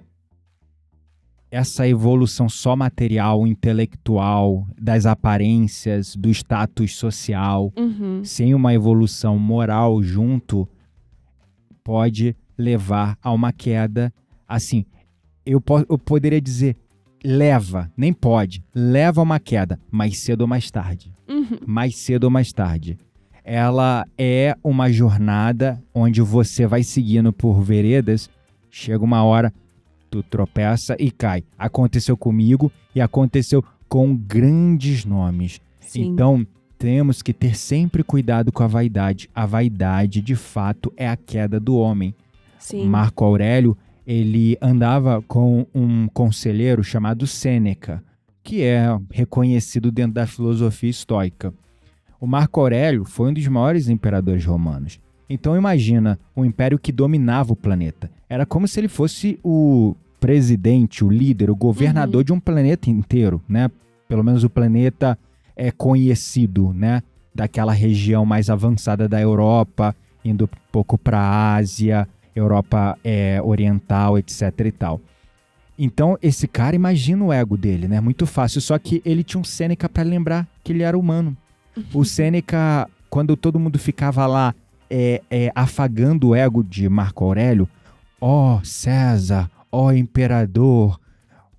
Essa 1.51 1.87
evolução 1.87 2.49
só 2.49 2.75
material, 2.75 3.45
intelectual, 3.45 4.65
das 4.81 5.05
aparências, 5.05 6.15
do 6.15 6.29
status 6.31 6.95
social, 6.95 7.71
Uhum. 7.77 8.23
sem 8.23 8.55
uma 8.55 8.73
evolução 8.73 9.37
moral 9.37 10.01
junto, 10.01 10.67
pode 11.83 12.35
levar 12.57 13.19
a 13.21 13.31
uma 13.31 13.53
queda. 13.53 14.11
Assim, 14.47 14.83
eu, 15.45 15.61
po- 15.61 15.85
eu 15.87 15.97
poderia 15.99 16.41
dizer, 16.41 16.75
leva, 17.23 17.91
nem 17.95 18.11
pode, 18.13 18.63
leva 18.73 19.21
uma 19.21 19.39
queda, 19.39 19.79
mais 19.91 20.19
cedo 20.19 20.41
ou 20.41 20.47
mais 20.47 20.69
tarde 20.69 21.11
Uhum. 21.27 21.57
mais 21.65 21.95
cedo 21.95 22.25
ou 22.25 22.29
mais 22.29 22.51
tarde. 22.51 22.97
Ela 23.43 24.05
é 24.17 24.55
uma 24.63 24.91
jornada 24.91 25.81
onde 25.93 26.21
você 26.21 26.65
vai 26.67 26.83
seguindo 26.83 27.31
por 27.33 27.61
veredas, 27.61 28.29
chega 28.69 29.03
uma 29.03 29.23
hora, 29.23 29.53
tu 30.09 30.21
tropeça 30.23 30.95
e 30.99 31.11
cai. 31.11 31.43
Aconteceu 31.57 32.15
comigo 32.15 32.71
e 32.95 33.01
aconteceu 33.01 33.63
com 33.89 34.15
grandes 34.15 35.03
nomes. 35.05 35.59
Sim. 35.79 36.03
Então, 36.07 36.45
temos 36.77 37.21
que 37.21 37.33
ter 37.33 37.55
sempre 37.55 38.03
cuidado 38.03 38.51
com 38.51 38.63
a 38.63 38.67
vaidade. 38.67 39.29
A 39.33 39.45
vaidade, 39.45 40.21
de 40.21 40.35
fato, 40.35 40.91
é 40.95 41.07
a 41.07 41.15
queda 41.17 41.59
do 41.59 41.75
homem. 41.77 42.13
Sim. 42.59 42.85
Marco 42.87 43.23
Aurélio, 43.25 43.77
ele 44.05 44.57
andava 44.61 45.21
com 45.21 45.65
um 45.73 46.07
conselheiro 46.07 46.83
chamado 46.83 47.25
Sêneca, 47.25 48.03
que 48.43 48.61
é 48.61 48.85
reconhecido 49.09 49.91
dentro 49.91 50.13
da 50.13 50.27
filosofia 50.27 50.89
estoica. 50.89 51.53
O 52.19 52.27
Marco 52.27 52.59
Aurélio 52.59 53.05
foi 53.05 53.29
um 53.29 53.33
dos 53.33 53.47
maiores 53.47 53.87
imperadores 53.87 54.45
romanos. 54.45 54.99
Então 55.29 55.57
imagina 55.57 56.19
um 56.35 56.45
império 56.45 56.77
que 56.77 56.91
dominava 56.91 57.53
o 57.53 57.55
planeta. 57.55 58.11
Era 58.29 58.45
como 58.45 58.67
se 58.67 58.79
ele 58.79 58.87
fosse 58.87 59.39
o 59.43 59.95
presidente, 60.19 61.03
o 61.03 61.09
líder, 61.09 61.49
o 61.49 61.55
governador 61.55 62.23
de 62.23 62.31
um 62.31 62.39
planeta 62.39 62.89
inteiro, 62.89 63.41
né? 63.47 63.69
Pelo 64.07 64.23
menos 64.23 64.43
o 64.43 64.49
planeta 64.49 65.17
é 65.55 65.71
conhecido, 65.71 66.71
né? 66.73 67.01
Daquela 67.33 67.73
região 67.73 68.25
mais 68.25 68.49
avançada 68.49 69.07
da 69.07 69.19
Europa, 69.19 69.95
indo 70.23 70.45
um 70.45 70.71
pouco 70.71 70.97
para 70.97 71.19
a 71.19 71.55
Ásia, 71.55 72.07
Europa 72.35 72.97
é, 73.03 73.41
Oriental, 73.41 74.17
etc 74.17 74.51
e 74.65 74.71
tal. 74.71 75.01
Então, 75.77 76.17
esse 76.21 76.47
cara, 76.47 76.75
imagina 76.75 77.23
o 77.23 77.33
ego 77.33 77.57
dele, 77.57 77.87
né? 77.87 77.99
Muito 77.99 78.25
fácil. 78.25 78.61
Só 78.61 78.77
que 78.77 79.01
ele 79.03 79.23
tinha 79.23 79.41
um 79.41 79.43
Sêneca 79.43 79.89
para 79.89 80.03
lembrar 80.03 80.47
que 80.63 80.71
ele 80.71 80.83
era 80.83 80.97
humano. 80.97 81.35
O 81.93 82.03
Sêneca, 82.05 82.87
quando 83.09 83.35
todo 83.35 83.59
mundo 83.59 83.79
ficava 83.79 84.25
lá 84.27 84.53
é, 84.89 85.21
é, 85.29 85.51
afagando 85.55 86.29
o 86.29 86.35
ego 86.35 86.63
de 86.63 86.87
Marco 86.87 87.23
Aurélio, 87.23 87.67
ó 88.21 88.61
César, 88.63 89.49
ó 89.71 89.91
imperador, 89.91 90.99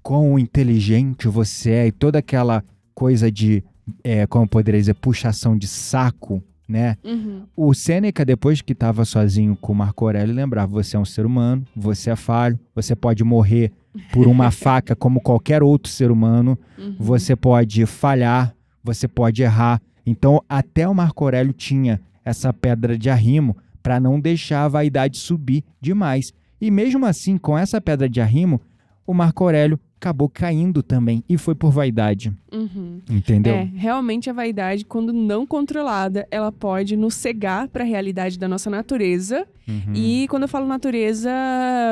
quão 0.02 0.38
inteligente 0.38 1.26
você 1.26 1.70
é, 1.70 1.86
e 1.88 1.92
toda 1.92 2.20
aquela 2.20 2.62
coisa 2.94 3.30
de, 3.32 3.64
é, 4.04 4.26
como 4.26 4.44
eu 4.44 4.48
poderia 4.48 4.80
dizer, 4.80 4.94
puxação 4.94 5.58
de 5.58 5.66
saco, 5.66 6.42
né? 6.68 6.97
Uhum. 7.04 7.42
O 7.56 7.75
Sêneca, 7.75 8.25
depois 8.25 8.61
que 8.62 8.73
estava 8.73 9.04
sozinho 9.04 9.56
com 9.56 9.73
o 9.73 9.76
Marco 9.76 10.04
Aurélio, 10.04 10.35
lembrava: 10.35 10.73
você 10.73 10.97
é 10.97 10.99
um 10.99 11.04
ser 11.04 11.26
humano, 11.26 11.64
você 11.76 12.11
é 12.11 12.16
falho, 12.16 12.59
você 12.75 12.94
pode 12.97 13.23
morrer 13.23 13.71
por 14.12 14.26
uma 14.26 14.50
faca 14.52 14.97
como 14.97 15.21
qualquer 15.21 15.62
outro 15.62 15.90
ser 15.90 16.11
humano, 16.11 16.59
Uhum. 16.78 16.97
você 16.99 17.37
pode 17.37 17.85
falhar, 17.87 18.54
você 18.83 19.06
pode 19.06 19.42
errar. 19.42 19.80
Então, 20.06 20.42
até 20.49 20.88
o 20.88 20.94
Marco 20.94 21.25
Aurélio 21.25 21.52
tinha 21.52 22.00
essa 22.25 22.52
pedra 22.52 22.97
de 22.99 23.09
arrimo 23.09 23.56
para 23.83 24.00
não 24.00 24.18
deixar 24.18 24.64
a 24.64 24.68
vaidade 24.68 25.16
subir 25.18 25.62
demais. 25.80 26.33
E 26.61 26.71
mesmo 26.71 27.04
assim, 27.06 27.37
com 27.37 27.56
essa 27.56 27.80
pedra 27.80 28.09
de 28.09 28.21
arrimo, 28.21 28.61
o 29.06 29.12
Marco 29.12 29.44
Aurélio 29.44 29.78
acabou 30.04 30.28
caindo 30.28 30.82
também 30.82 31.25
e 31.26 31.38
foi 31.38 31.54
por 31.54 31.70
vaidade, 31.70 32.30
Uhum. 32.52 33.00
entendeu? 33.11 33.54
É, 33.54 33.70
realmente 33.75 34.28
a 34.28 34.32
vaidade, 34.34 34.84
quando 34.84 35.12
não 35.14 35.46
controlada, 35.46 36.26
ela 36.30 36.52
pode 36.52 36.94
nos 36.96 37.14
cegar 37.14 37.68
para 37.68 37.82
a 37.84 37.87
realidade 37.87 38.38
da 38.38 38.46
nossa 38.46 38.68
natureza. 38.68 39.46
Uhum. 39.66 39.94
E 39.94 40.26
quando 40.28 40.42
eu 40.42 40.49
falo 40.49 40.66
natureza 40.66 41.30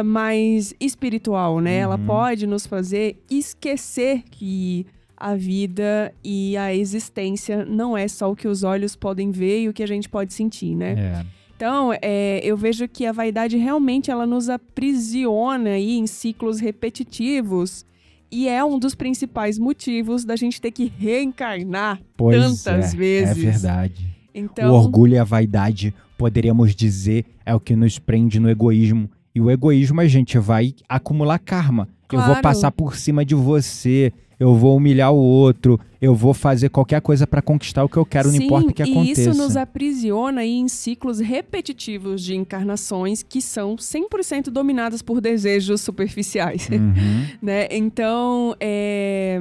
mais 0.04 0.74
espiritual, 0.78 1.58
né? 1.60 1.76
Ela 1.78 1.96
Uhum. 1.96 2.04
pode 2.06 2.46
nos 2.46 2.66
fazer 2.66 3.16
esquecer 3.30 4.22
que 4.30 4.84
a 5.16 5.34
vida 5.34 6.12
e 6.22 6.56
a 6.56 6.74
existência 6.74 7.64
não 7.64 7.96
é 7.96 8.08
só 8.08 8.30
o 8.30 8.36
que 8.36 8.46
os 8.48 8.62
olhos 8.62 8.94
podem 8.94 9.30
ver 9.30 9.62
e 9.62 9.68
o 9.68 9.72
que 9.72 9.82
a 9.82 9.86
gente 9.86 10.08
pode 10.08 10.34
sentir, 10.34 10.74
né? 10.74 10.94
É. 10.98 11.26
Então, 11.56 11.92
é, 12.02 12.40
eu 12.42 12.56
vejo 12.56 12.88
que 12.88 13.06
a 13.06 13.12
vaidade 13.12 13.56
realmente 13.56 14.10
ela 14.10 14.26
nos 14.26 14.48
aprisiona 14.50 15.70
aí 15.70 15.96
em 15.96 16.08
ciclos 16.08 16.58
repetitivos 16.60 17.86
e 18.32 18.48
é 18.48 18.64
um 18.64 18.78
dos 18.78 18.94
principais 18.94 19.58
motivos 19.58 20.24
da 20.24 20.34
gente 20.34 20.60
ter 20.60 20.70
que 20.70 20.90
reencarnar 20.98 22.00
Pois 22.16 22.36
tantas 22.64 22.94
é, 22.94 22.96
vezes. 22.96 23.30
É 23.30 23.50
verdade. 23.50 24.16
Então, 24.34 24.72
O 24.72 24.74
orgulho 24.74 25.14
e 25.14 25.18
a 25.18 25.24
vaidade, 25.24 25.94
poderíamos 26.16 26.74
dizer, 26.74 27.26
é 27.44 27.54
o 27.54 27.60
que 27.60 27.76
nos 27.76 27.98
prende 27.98 28.40
no 28.40 28.48
egoísmo. 28.48 29.10
E 29.34 29.40
o 29.40 29.50
egoísmo, 29.50 30.00
a 30.00 30.06
gente 30.08 30.38
vai 30.38 30.74
acumular 30.88 31.38
karma. 31.38 31.86
Eu 32.10 32.18
vou 32.18 32.26
Claro. 32.28 32.42
passar 32.42 32.70
por 32.70 32.96
cima 32.96 33.24
de 33.24 33.34
você, 33.34 34.12
eu 34.42 34.54
vou 34.56 34.76
humilhar 34.76 35.12
o 35.12 35.16
outro, 35.16 35.78
eu 36.00 36.14
vou 36.14 36.34
fazer 36.34 36.68
qualquer 36.68 37.00
coisa 37.00 37.26
para 37.26 37.40
conquistar 37.40 37.84
o 37.84 37.88
que 37.88 37.96
eu 37.96 38.04
quero, 38.04 38.28
não 38.32 38.36
Sim, 38.38 38.44
importa 38.46 38.70
o 38.70 38.74
que 38.74 38.82
e 38.82 38.90
aconteça. 38.90 39.30
isso 39.30 39.34
nos 39.40 39.56
aprisiona 39.56 40.44
em 40.44 40.66
ciclos 40.66 41.20
repetitivos 41.20 42.20
de 42.22 42.34
encarnações 42.34 43.22
que 43.22 43.40
são 43.40 43.76
100% 43.76 44.50
dominadas 44.50 45.00
por 45.00 45.20
desejos 45.20 45.80
superficiais, 45.80 46.68
Uhum. 46.68 47.26
né? 47.40 47.68
Então, 47.70 48.56
é, 48.58 49.40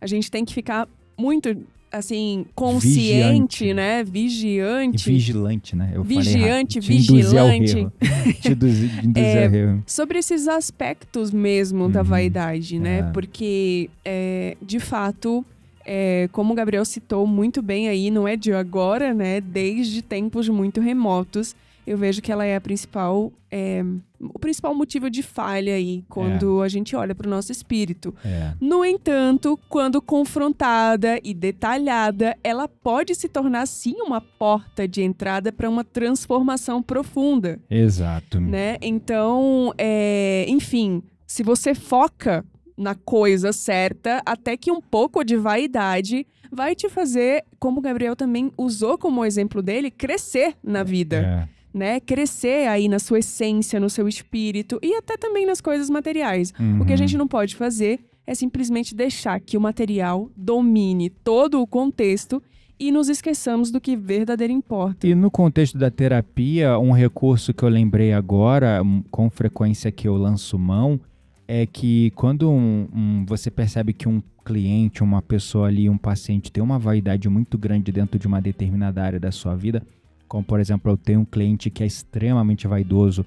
a 0.00 0.06
gente 0.06 0.30
tem 0.30 0.44
que 0.44 0.54
ficar 0.54 0.88
muito, 1.18 1.54
assim, 1.90 2.44
consciente, 2.54 3.64
Vigiante. 3.64 3.74
né? 3.74 4.00
E 4.00 4.04
Vigiante. 4.04 5.10
vigilante, 5.10 5.76
né? 5.76 5.90
Eu 5.94 6.04
falei 6.04 6.18
Vigiante, 6.18 6.78
ao 6.78 6.82
vigilante. 6.84 7.86
Te 8.40 8.52
induzir, 8.52 8.90
te 9.00 9.06
induzir 9.06 9.24
É, 9.24 9.78
sobre 9.86 10.18
esses 10.18 10.46
aspectos 10.48 11.30
mesmo 11.30 11.88
da 11.88 12.00
Uhum. 12.00 12.04
vaidade, 12.06 12.78
né? 12.78 12.98
É. 12.98 13.02
Porque, 13.12 13.88
é, 14.04 14.56
de 14.60 14.78
fato, 14.78 15.44
é, 15.86 16.28
como 16.32 16.52
o 16.52 16.56
Gabriel 16.56 16.84
citou 16.84 17.26
muito 17.26 17.62
bem 17.62 17.88
aí, 17.88 18.10
não 18.10 18.28
é 18.28 18.36
de 18.36 18.52
agora, 18.52 19.14
né? 19.14 19.40
Desde 19.40 20.02
tempos 20.02 20.48
muito 20.48 20.80
remotos, 20.80 21.56
eu 21.88 21.96
vejo 21.96 22.20
que 22.20 22.30
ela 22.30 22.44
é 22.44 22.56
a 22.56 22.60
principal, 22.60 23.32
é, 23.50 23.82
o 24.20 24.38
principal 24.38 24.74
motivo 24.74 25.08
de 25.08 25.22
falha 25.22 25.74
aí 25.74 26.04
quando 26.08 26.60
a 26.60 26.68
gente 26.68 26.94
olha 26.94 27.14
para 27.14 27.26
o 27.26 27.30
nosso 27.30 27.50
espírito. 27.50 28.14
É. 28.22 28.52
No 28.60 28.84
entanto, 28.84 29.58
quando 29.68 30.02
confrontada 30.02 31.18
e 31.24 31.32
detalhada, 31.32 32.36
ela 32.44 32.68
pode 32.68 33.14
se 33.14 33.28
tornar 33.28 33.66
sim 33.66 33.94
uma 34.02 34.20
porta 34.20 34.86
de 34.86 35.02
entrada 35.02 35.50
para 35.50 35.68
uma 35.68 35.82
transformação 35.82 36.82
profunda 36.82 37.58
Exato. 37.70 38.38
né? 38.38 38.76
Então, 38.82 39.72
é, 39.78 40.44
enfim, 40.46 41.02
se 41.26 41.42
você 41.42 41.74
foca 41.74 42.44
na 42.76 42.94
coisa 42.94 43.52
certa, 43.52 44.22
até 44.26 44.56
que 44.56 44.70
um 44.70 44.80
pouco 44.80 45.24
de 45.24 45.36
vaidade 45.36 46.26
vai 46.52 46.74
te 46.74 46.88
fazer, 46.88 47.44
como 47.58 47.78
o 47.80 47.82
Gabriel 47.82 48.14
também 48.14 48.52
usou 48.56 48.96
como 48.98 49.24
exemplo 49.24 49.62
dele, 49.62 49.90
crescer 49.90 50.54
na 50.62 50.82
vida, 50.82 51.48
É. 51.54 51.57
né? 51.78 52.00
Crescer 52.00 52.68
aí 52.68 52.88
na 52.88 52.98
sua 52.98 53.20
essência, 53.20 53.78
no 53.80 53.88
seu 53.88 54.06
espírito 54.08 54.78
e 54.82 54.94
até 54.94 55.16
também 55.16 55.46
nas 55.46 55.60
coisas 55.60 55.88
materiais. 55.88 56.52
O 56.80 56.84
que 56.84 56.90
a 56.92 56.94
Uhum. 56.94 56.96
gente 56.98 57.16
não 57.16 57.26
pode 57.28 57.54
fazer 57.56 58.00
é 58.26 58.34
simplesmente 58.34 58.94
deixar 58.94 59.40
que 59.40 59.56
o 59.56 59.60
material 59.60 60.30
domine 60.36 61.08
todo 61.08 61.62
o 61.62 61.66
contexto 61.66 62.42
e 62.78 62.92
nos 62.92 63.08
esqueçamos 63.08 63.70
do 63.70 63.80
que 63.80 63.96
verdadeiro 63.96 64.52
importa. 64.52 65.06
E 65.06 65.14
no 65.14 65.30
contexto 65.30 65.78
da 65.78 65.90
terapia, 65.90 66.78
um 66.78 66.92
recurso 66.92 67.54
que 67.54 67.62
eu 67.62 67.68
lembrei 67.68 68.12
agora, 68.12 68.82
hum, 68.82 69.02
com 69.10 69.30
frequência 69.30 69.90
que 69.90 70.06
eu 70.06 70.16
lanço 70.16 70.58
mão, 70.58 71.00
é 71.48 71.64
que 71.66 72.10
quando 72.10 72.50
um- 72.50 72.86
um- 72.94 73.24
você 73.26 73.50
percebe 73.50 73.92
que 73.94 74.06
um 74.06 74.22
cliente, 74.44 75.02
uma 75.02 75.20
pessoa 75.22 75.66
ali, 75.68 75.88
um 75.90 75.98
paciente 75.98 76.52
tem 76.52 76.62
uma 76.62 76.78
vaidade 76.78 77.28
muito 77.28 77.56
grande 77.58 77.90
dentro 77.90 78.18
de 78.18 78.26
uma 78.26 78.40
determinada 78.40 79.02
área 79.02 79.18
da 79.18 79.32
sua 79.32 79.54
vida, 79.56 79.82
como 80.28 80.44
por 80.44 80.60
exemplo, 80.60 80.92
eu 80.92 80.96
tenho 80.96 81.20
um 81.20 81.24
cliente 81.24 81.70
que 81.70 81.82
é 81.82 81.86
extremamente 81.86 82.68
vaidoso, 82.68 83.24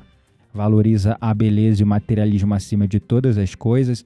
valoriza 0.54 1.18
a 1.20 1.34
beleza 1.34 1.82
e 1.82 1.84
o 1.84 1.88
materialismo 1.88 2.54
acima 2.54 2.88
de 2.88 3.00
todas 3.00 3.38
as 3.38 3.56
coisas. 3.56 4.06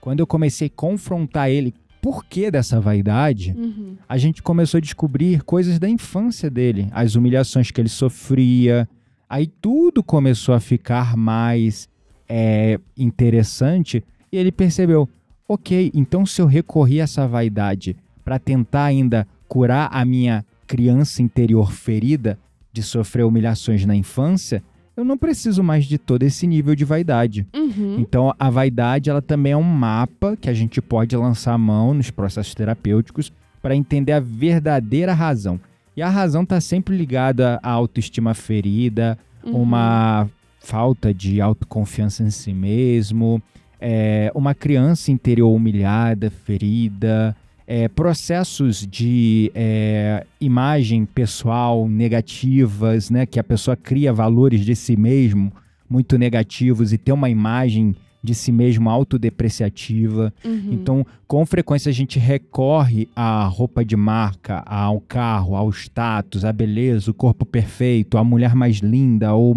Quando 0.00 0.20
eu 0.20 0.26
comecei 0.26 0.68
a 0.68 0.70
confrontar 0.74 1.50
ele, 1.50 1.74
por 2.00 2.24
que 2.24 2.50
dessa 2.50 2.80
vaidade? 2.80 3.54
Uhum. 3.56 3.96
a 4.08 4.16
gente 4.16 4.42
começou 4.42 4.78
a 4.78 4.80
descobrir 4.80 5.42
coisas 5.42 5.78
da 5.78 5.88
infância 5.88 6.48
dele, 6.48 6.88
as 6.92 7.14
humilhações 7.14 7.70
que 7.70 7.80
ele 7.80 7.88
sofria. 7.88 8.88
Aí 9.28 9.46
tudo 9.46 10.02
começou 10.02 10.54
a 10.54 10.60
ficar 10.60 11.16
mais 11.16 11.88
é, 12.28 12.78
interessante 12.96 14.02
e 14.32 14.36
ele 14.36 14.52
percebeu: 14.52 15.08
ok, 15.46 15.90
então 15.92 16.24
se 16.24 16.40
eu 16.40 16.46
recorrer 16.46 17.00
a 17.00 17.04
essa 17.04 17.26
vaidade 17.26 17.96
para 18.24 18.38
tentar 18.38 18.84
ainda 18.84 19.26
curar 19.48 19.88
a 19.92 20.04
minha 20.04 20.44
criança 20.68 21.22
interior 21.22 21.72
ferida 21.72 22.38
de 22.72 22.82
sofrer 22.82 23.24
humilhações 23.24 23.84
na 23.86 23.96
infância, 23.96 24.62
eu 24.96 25.04
não 25.04 25.16
preciso 25.16 25.62
mais 25.62 25.86
de 25.86 25.96
todo 25.96 26.22
esse 26.22 26.46
nível 26.46 26.74
de 26.74 26.84
vaidade. 26.84 27.46
Uhum. 27.54 27.96
Então, 27.98 28.34
a 28.38 28.50
vaidade 28.50 29.08
ela 29.08 29.22
também 29.22 29.52
é 29.52 29.56
um 29.56 29.62
mapa 29.62 30.36
que 30.36 30.50
a 30.50 30.54
gente 30.54 30.80
pode 30.82 31.16
lançar 31.16 31.54
a 31.54 31.58
mão 31.58 31.94
nos 31.94 32.10
processos 32.10 32.54
terapêuticos 32.54 33.32
para 33.62 33.74
entender 33.74 34.12
a 34.12 34.20
verdadeira 34.20 35.14
razão. 35.14 35.58
E 35.96 36.02
a 36.02 36.08
razão 36.08 36.42
está 36.42 36.60
sempre 36.60 36.96
ligada 36.96 37.58
à 37.62 37.70
autoestima 37.70 38.34
ferida, 38.34 39.18
Uhum. 39.44 39.62
uma 39.62 40.28
falta 40.60 41.14
de 41.14 41.40
autoconfiança 41.40 42.22
em 42.24 42.30
si 42.30 42.52
mesmo, 42.52 43.40
é, 43.80 44.30
uma 44.34 44.52
criança 44.54 45.10
interior 45.12 45.50
humilhada, 45.54 46.28
ferida, 46.28 47.34
é, 47.70 47.86
processos 47.86 48.86
de 48.86 49.52
é, 49.54 50.26
imagem 50.40 51.04
pessoal 51.04 51.86
negativas, 51.86 53.10
né, 53.10 53.26
que 53.26 53.38
a 53.38 53.44
pessoa 53.44 53.76
cria 53.76 54.10
valores 54.10 54.64
de 54.64 54.74
si 54.74 54.96
mesmo 54.96 55.52
muito 55.88 56.16
negativos 56.16 56.94
e 56.94 56.98
tem 56.98 57.12
uma 57.12 57.28
imagem 57.28 57.94
de 58.22 58.34
si 58.34 58.50
mesmo 58.50 58.88
autodepreciativa. 58.88 60.32
Uhum. 60.42 60.70
Então, 60.72 61.06
com 61.26 61.44
frequência 61.44 61.90
a 61.90 61.92
gente 61.92 62.18
recorre 62.18 63.06
à 63.14 63.44
roupa 63.44 63.84
de 63.84 63.96
marca, 63.96 64.62
ao 64.66 64.98
carro, 64.98 65.54
ao 65.54 65.68
status, 65.68 66.46
à 66.46 66.52
beleza, 66.54 67.10
o 67.10 67.14
corpo 67.14 67.44
perfeito, 67.44 68.16
a 68.16 68.24
mulher 68.24 68.54
mais 68.54 68.76
linda 68.76 69.34
ou 69.34 69.54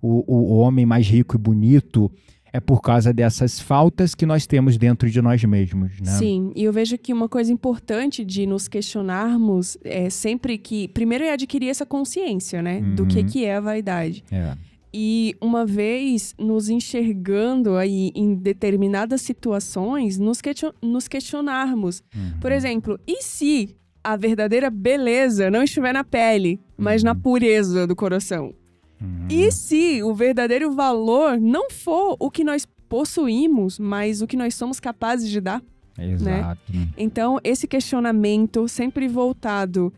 o, 0.00 0.24
o, 0.32 0.54
o 0.54 0.58
homem 0.58 0.86
mais 0.86 1.08
rico 1.08 1.34
e 1.34 1.38
bonito. 1.38 2.08
É 2.52 2.60
por 2.60 2.80
causa 2.80 3.12
dessas 3.12 3.60
faltas 3.60 4.14
que 4.14 4.24
nós 4.24 4.46
temos 4.46 4.76
dentro 4.78 5.10
de 5.10 5.20
nós 5.20 5.42
mesmos, 5.44 6.00
né? 6.00 6.12
Sim, 6.12 6.50
e 6.56 6.64
eu 6.64 6.72
vejo 6.72 6.96
que 6.96 7.12
uma 7.12 7.28
coisa 7.28 7.52
importante 7.52 8.24
de 8.24 8.46
nos 8.46 8.66
questionarmos 8.68 9.76
é 9.84 10.08
sempre 10.10 10.56
que. 10.58 10.88
Primeiro 10.88 11.24
é 11.24 11.32
adquirir 11.32 11.68
essa 11.68 11.84
consciência, 11.86 12.62
né? 12.62 12.80
Do 12.80 13.06
que, 13.06 13.18
Uhum. 13.20 13.26
que 13.26 13.44
é 13.44 13.56
a 13.56 13.60
vaidade. 13.60 14.24
É. 14.32 14.56
E 14.92 15.36
uma 15.40 15.66
vez 15.66 16.34
nos 16.38 16.70
enxergando 16.70 17.76
aí 17.76 18.10
em 18.14 18.34
determinadas 18.34 19.20
situações, 19.20 20.18
nos, 20.18 20.40
question- 20.40 20.72
nos 20.82 21.06
questionarmos. 21.06 22.02
Uhum. 22.16 22.40
Por 22.40 22.50
exemplo, 22.52 22.98
e 23.06 23.22
se 23.22 23.76
a 24.02 24.16
verdadeira 24.16 24.70
beleza 24.70 25.50
não 25.50 25.62
estiver 25.62 25.92
na 25.92 26.04
pele, 26.04 26.58
mas 26.78 27.02
na 27.02 27.14
pureza 27.14 27.86
do 27.86 27.94
coração? 27.94 28.54
Uhum. 29.00 29.26
E 29.28 29.50
se 29.52 30.02
o 30.02 30.14
verdadeiro 30.14 30.72
valor 30.72 31.38
não 31.38 31.70
for 31.70 32.16
o 32.18 32.30
que 32.30 32.42
nós 32.42 32.66
possuímos, 32.88 33.78
mas 33.78 34.22
o 34.22 34.26
que 34.26 34.36
nós 34.36 34.54
somos 34.54 34.80
capazes 34.80 35.28
de 35.28 35.40
dar? 35.40 35.62
Exato. 35.98 36.60
Então, 36.96 37.38
esse 37.42 37.66
questionamento 37.66 38.68
sempre 38.68 39.08
voltado 39.08 39.92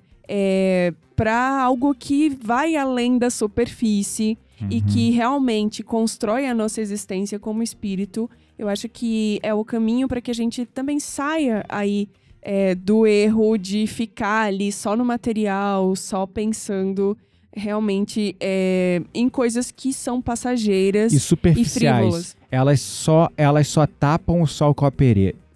para 1.16 1.60
algo 1.62 1.94
que 1.94 2.28
vai 2.30 2.76
além 2.76 3.18
da 3.18 3.30
superfície 3.30 4.38
e 4.70 4.76
Uhum. 4.76 4.82
que 4.82 5.10
realmente 5.10 5.82
constrói 5.82 6.46
a 6.46 6.54
nossa 6.54 6.80
existência 6.80 7.38
como 7.38 7.62
espírito, 7.62 8.28
eu 8.58 8.68
acho 8.68 8.88
que 8.90 9.40
é 9.42 9.54
o 9.54 9.64
caminho 9.64 10.06
para 10.06 10.20
que 10.20 10.30
a 10.30 10.34
gente 10.34 10.66
também 10.66 11.00
saia 11.00 11.64
aí 11.68 12.08
é, 12.42 12.74
do 12.74 13.06
erro 13.06 13.56
de 13.56 13.86
ficar 13.86 14.48
ali 14.48 14.70
só 14.70 14.94
no 14.94 15.04
material, 15.04 15.96
só 15.96 16.26
pensando 16.26 17.16
realmente 17.54 18.36
é, 18.40 19.02
em 19.12 19.28
coisas 19.28 19.70
que 19.70 19.92
são 19.92 20.20
passageiras 20.22 21.12
E 21.12 21.16
e 21.16 21.20
superficiais. 21.20 21.72
frívolas. 21.98 22.36
elas 22.50 22.80
só 22.80 23.28
elas 23.36 23.68
só 23.68 23.86
tapam 23.86 24.40
o 24.42 24.46
sol 24.46 24.74
com 24.74 24.86
a 24.86 24.92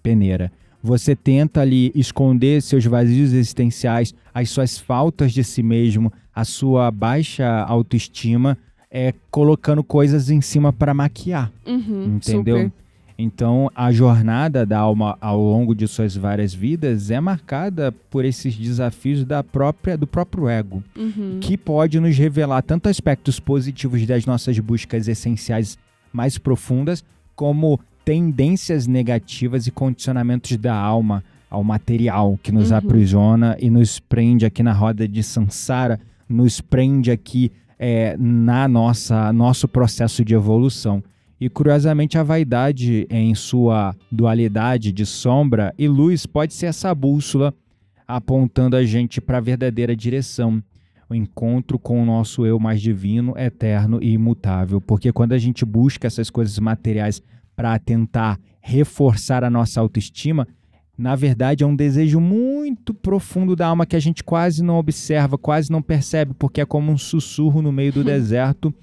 peneira. 0.03 0.51
Você 0.83 1.15
tenta 1.15 1.61
ali 1.61 1.91
esconder 1.95 2.61
seus 2.61 2.85
vazios 2.85 3.33
existenciais, 3.33 4.13
as 4.33 4.49
suas 4.49 4.77
faltas 4.77 5.31
de 5.33 5.43
si 5.43 5.63
mesmo, 5.63 6.11
a 6.33 6.45
sua 6.45 6.91
baixa 6.91 7.47
autoestima, 7.63 8.55
é 8.91 9.13
colocando 9.31 9.83
coisas 9.83 10.29
em 10.29 10.41
cima 10.41 10.71
para 10.71 10.93
maquiar, 10.93 11.51
Uhum, 11.65 12.17
entendeu? 12.17 12.57
super. 12.57 12.71
Então, 13.17 13.71
a 13.73 13.91
jornada 13.93 14.65
da 14.65 14.77
alma 14.79 15.17
ao 15.21 15.39
longo 15.41 15.73
de 15.73 15.87
suas 15.87 16.15
várias 16.17 16.53
vidas 16.53 17.09
é 17.09 17.19
marcada 17.21 17.91
por 18.09 18.25
esses 18.25 18.55
desafios 18.57 19.23
da 19.23 19.41
própria 19.41 19.97
do 19.97 20.05
próprio 20.05 20.49
ego 20.49 20.83
Uhum. 20.97 21.37
que 21.39 21.57
pode 21.57 21.99
nos 21.99 22.17
revelar 22.17 22.61
tanto 22.61 22.89
aspectos 22.89 23.39
positivos 23.39 24.05
das 24.05 24.25
nossas 24.25 24.59
buscas 24.59 25.07
essenciais 25.07 25.77
mais 26.11 26.37
profundas, 26.37 27.03
como 27.35 27.79
tendências 28.03 28.85
negativas 28.85 29.65
e 29.65 29.71
condicionamentos 29.71 30.55
da 30.57 30.75
alma 30.75 31.23
ao 31.49 31.63
material 31.63 32.37
que 32.43 32.51
nos 32.51 32.71
Uhum. 32.71 32.77
aprisiona 32.77 33.55
e 33.61 33.69
nos 33.69 33.97
prende 33.99 34.45
aqui 34.45 34.61
na 34.61 34.73
roda 34.73 35.07
de 35.07 35.23
Sansara, 35.23 35.99
nos 36.27 36.59
prende 36.59 37.11
aqui 37.11 37.51
é, 37.79 38.15
na 38.17 38.67
nossa 38.67 39.31
nosso 39.33 39.67
processo 39.67 40.23
de 40.23 40.33
evolução. 40.33 41.03
E 41.39 41.49
curiosamente 41.49 42.17
a 42.17 42.23
vaidade 42.23 43.05
em 43.09 43.35
sua 43.35 43.95
dualidade 44.11 44.91
de 44.91 45.05
sombra 45.05 45.73
e 45.77 45.87
luz 45.87 46.25
pode 46.25 46.53
ser 46.53 46.67
essa 46.67 46.93
bússola 46.95 47.53
apontando 48.07 48.75
a 48.75 48.83
gente 48.85 49.19
para 49.19 49.37
a 49.37 49.41
verdadeira 49.41 49.95
direção 49.95 50.63
o 51.09 51.15
encontro 51.15 51.77
com 51.77 52.01
o 52.01 52.05
nosso 52.05 52.45
eu 52.45 52.59
mais 52.59 52.81
divino, 52.81 53.37
eterno 53.37 53.99
e 54.01 54.13
imutável. 54.13 54.81
Porque 54.81 55.11
quando 55.11 55.33
a 55.33 55.37
gente 55.37 55.63
busca 55.65 56.07
essas 56.07 56.29
coisas 56.29 56.57
materiais 56.59 57.21
para 57.55 57.77
tentar 57.79 58.39
reforçar 58.59 59.43
a 59.43 59.49
nossa 59.49 59.79
autoestima, 59.79 60.47
na 60.97 61.15
verdade 61.15 61.63
é 61.63 61.67
um 61.67 61.75
desejo 61.75 62.19
muito 62.19 62.93
profundo 62.93 63.55
da 63.55 63.67
alma 63.67 63.85
que 63.85 63.95
a 63.95 63.99
gente 63.99 64.23
quase 64.23 64.63
não 64.63 64.77
observa, 64.77 65.37
quase 65.37 65.71
não 65.71 65.81
percebe, 65.81 66.33
porque 66.33 66.61
é 66.61 66.65
como 66.65 66.91
um 66.91 66.97
sussurro 66.97 67.61
no 67.61 67.71
meio 67.71 67.93
do 67.93 68.03
deserto. 68.03 68.73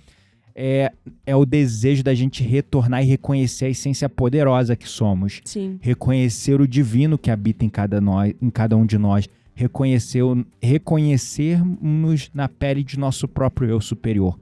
É, 0.54 0.92
é 1.26 1.34
o 1.34 1.46
desejo 1.46 2.02
da 2.02 2.14
gente 2.14 2.42
retornar 2.42 3.02
e 3.02 3.06
reconhecer 3.06 3.66
a 3.66 3.70
essência 3.70 4.08
poderosa 4.08 4.76
que 4.76 4.88
somos 4.88 5.40
Sim. 5.44 5.78
reconhecer 5.80 6.60
o 6.60 6.68
divino 6.68 7.16
que 7.16 7.30
habita 7.30 7.64
em 7.64 7.68
cada, 7.70 8.00
nós, 8.00 8.34
em 8.40 8.50
cada 8.50 8.76
um 8.76 8.84
de 8.84 8.98
nós, 8.98 9.28
reconhecer, 9.54 10.22
reconhecermos 10.60 12.30
na 12.34 12.48
pele 12.48 12.84
de 12.84 12.98
nosso 12.98 13.26
próprio 13.26 13.68
eu 13.68 13.80
superior. 13.80 14.38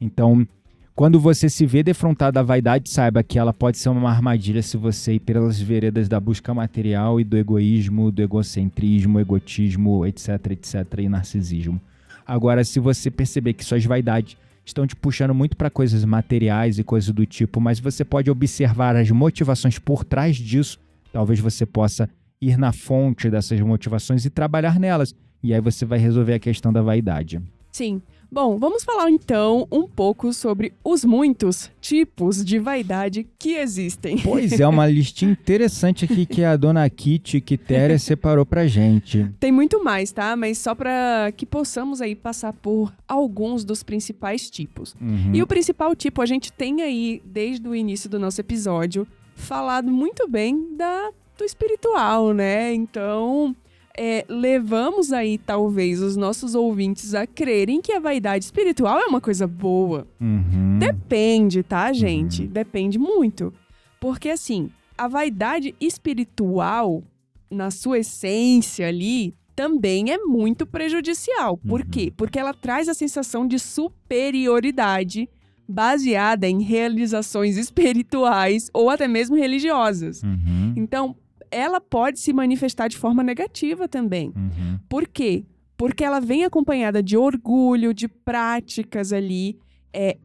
Então, 0.00 0.46
quando 0.94 1.18
você 1.18 1.48
se 1.48 1.64
vê 1.64 1.82
defrontado 1.82 2.34
da 2.34 2.42
vaidade, 2.42 2.90
saiba 2.90 3.22
que 3.22 3.38
ela 3.38 3.52
pode 3.52 3.78
ser 3.78 3.88
uma 3.88 4.10
armadilha 4.10 4.62
se 4.62 4.76
você 4.76 5.14
ir 5.14 5.20
pelas 5.20 5.58
veredas 5.58 6.06
da 6.06 6.20
busca 6.20 6.52
material 6.52 7.18
e 7.18 7.24
do 7.24 7.36
egoísmo, 7.36 8.10
do 8.10 8.20
egocentrismo, 8.20 9.18
egotismo, 9.18 10.04
etc, 10.04 10.50
etc, 10.50 10.98
e 10.98 11.08
narcisismo. 11.08 11.80
Agora, 12.26 12.62
se 12.62 12.78
você 12.78 13.10
perceber 13.10 13.54
que 13.54 13.64
suas 13.64 13.84
vaidades 13.84 14.36
estão 14.64 14.86
te 14.86 14.94
puxando 14.94 15.34
muito 15.34 15.56
para 15.56 15.70
coisas 15.70 16.04
materiais 16.04 16.78
e 16.78 16.84
coisas 16.84 17.10
do 17.10 17.26
tipo, 17.26 17.60
mas 17.60 17.80
você 17.80 18.04
pode 18.04 18.30
observar 18.30 18.96
as 18.96 19.10
motivações 19.10 19.78
por 19.78 20.04
trás 20.04 20.36
disso, 20.36 20.78
talvez 21.12 21.40
você 21.40 21.66
possa 21.66 22.08
ir 22.40 22.56
na 22.56 22.72
fonte 22.72 23.30
dessas 23.30 23.60
motivações 23.60 24.24
e 24.24 24.30
trabalhar 24.30 24.78
nelas. 24.78 25.14
E 25.42 25.52
aí 25.52 25.60
você 25.60 25.84
vai 25.84 25.98
resolver 25.98 26.34
a 26.34 26.38
questão 26.38 26.72
da 26.72 26.82
vaidade. 26.82 27.40
Sim. 27.72 28.00
Bom, 28.34 28.56
vamos 28.56 28.82
falar 28.82 29.10
então 29.10 29.68
um 29.70 29.86
pouco 29.86 30.32
sobre 30.32 30.72
os 30.82 31.04
muitos 31.04 31.70
tipos 31.82 32.42
de 32.42 32.58
vaidade 32.58 33.28
que 33.38 33.56
existem. 33.56 34.16
Pois 34.16 34.58
é, 34.58 34.66
uma 34.66 34.86
listinha 34.88 35.32
interessante 35.32 36.06
aqui 36.06 36.24
que 36.24 36.42
a 36.42 36.56
dona 36.56 36.88
Kitty 36.88 37.42
Quitéria 37.42 37.98
separou 37.98 38.46
pra 38.46 38.66
gente. 38.66 39.30
Tem 39.38 39.52
muito 39.52 39.84
mais, 39.84 40.12
tá? 40.12 40.34
Mas 40.34 40.56
só 40.56 40.74
para 40.74 41.30
que 41.36 41.44
possamos 41.44 42.00
aí 42.00 42.14
passar 42.14 42.54
por 42.54 42.90
alguns 43.06 43.66
dos 43.66 43.82
principais 43.82 44.48
tipos. 44.48 44.96
Uhum. 44.98 45.34
E 45.34 45.42
o 45.42 45.46
principal 45.46 45.94
tipo, 45.94 46.22
a 46.22 46.26
gente 46.26 46.50
tem 46.50 46.80
aí, 46.80 47.20
desde 47.26 47.68
o 47.68 47.74
início 47.74 48.08
do 48.08 48.18
nosso 48.18 48.40
episódio, 48.40 49.06
falado 49.34 49.92
muito 49.92 50.26
bem 50.26 50.74
da, 50.74 51.10
do 51.36 51.44
espiritual, 51.44 52.32
né? 52.32 52.72
Então, 52.72 53.54
é, 53.96 54.24
levamos 54.28 55.12
aí, 55.12 55.38
talvez, 55.38 56.00
os 56.00 56.16
nossos 56.16 56.54
ouvintes 56.54 57.14
a 57.14 57.26
crerem 57.26 57.80
que 57.80 57.92
a 57.92 58.00
vaidade 58.00 58.44
espiritual 58.44 58.98
é 58.98 59.06
uma 59.06 59.20
coisa 59.20 59.46
boa. 59.46 60.06
Uhum. 60.20 60.78
Depende, 60.78 61.62
tá, 61.62 61.92
gente? 61.92 62.46
Depende 62.46 62.98
muito. 62.98 63.52
Porque 64.00 64.30
assim, 64.30 64.70
a 64.96 65.06
vaidade 65.08 65.74
espiritual, 65.80 67.02
na 67.50 67.70
sua 67.70 67.98
essência 67.98 68.88
ali, 68.88 69.34
também 69.54 70.10
é 70.10 70.18
muito 70.18 70.64
prejudicial. 70.66 71.56
Por 71.58 71.80
Uhum. 71.82 71.86
quê? 71.90 72.12
Porque 72.16 72.38
ela 72.38 72.54
traz 72.54 72.88
a 72.88 72.94
sensação 72.94 73.46
de 73.46 73.58
superioridade 73.58 75.28
baseada 75.68 76.48
em 76.48 76.62
realizações 76.62 77.56
espirituais 77.58 78.68
ou 78.72 78.90
até 78.90 79.06
mesmo 79.06 79.36
religiosas. 79.36 80.22
Uhum, 80.22 80.72
Então, 80.76 81.14
ela 81.52 81.80
pode 81.80 82.18
se 82.18 82.32
manifestar 82.32 82.88
de 82.88 82.96
forma 82.96 83.22
negativa 83.22 83.86
também. 83.86 84.32
uhum. 84.34 84.78
Por 84.88 85.06
quê? 85.06 85.44
Porque 85.76 86.02
ela 86.04 86.20
vem 86.20 86.44
acompanhada 86.44 87.02
de 87.02 87.16
orgulho, 87.16 87.92
de 87.94 88.08
práticas 88.08 89.12
ali 89.12 89.56
é, 89.92 90.16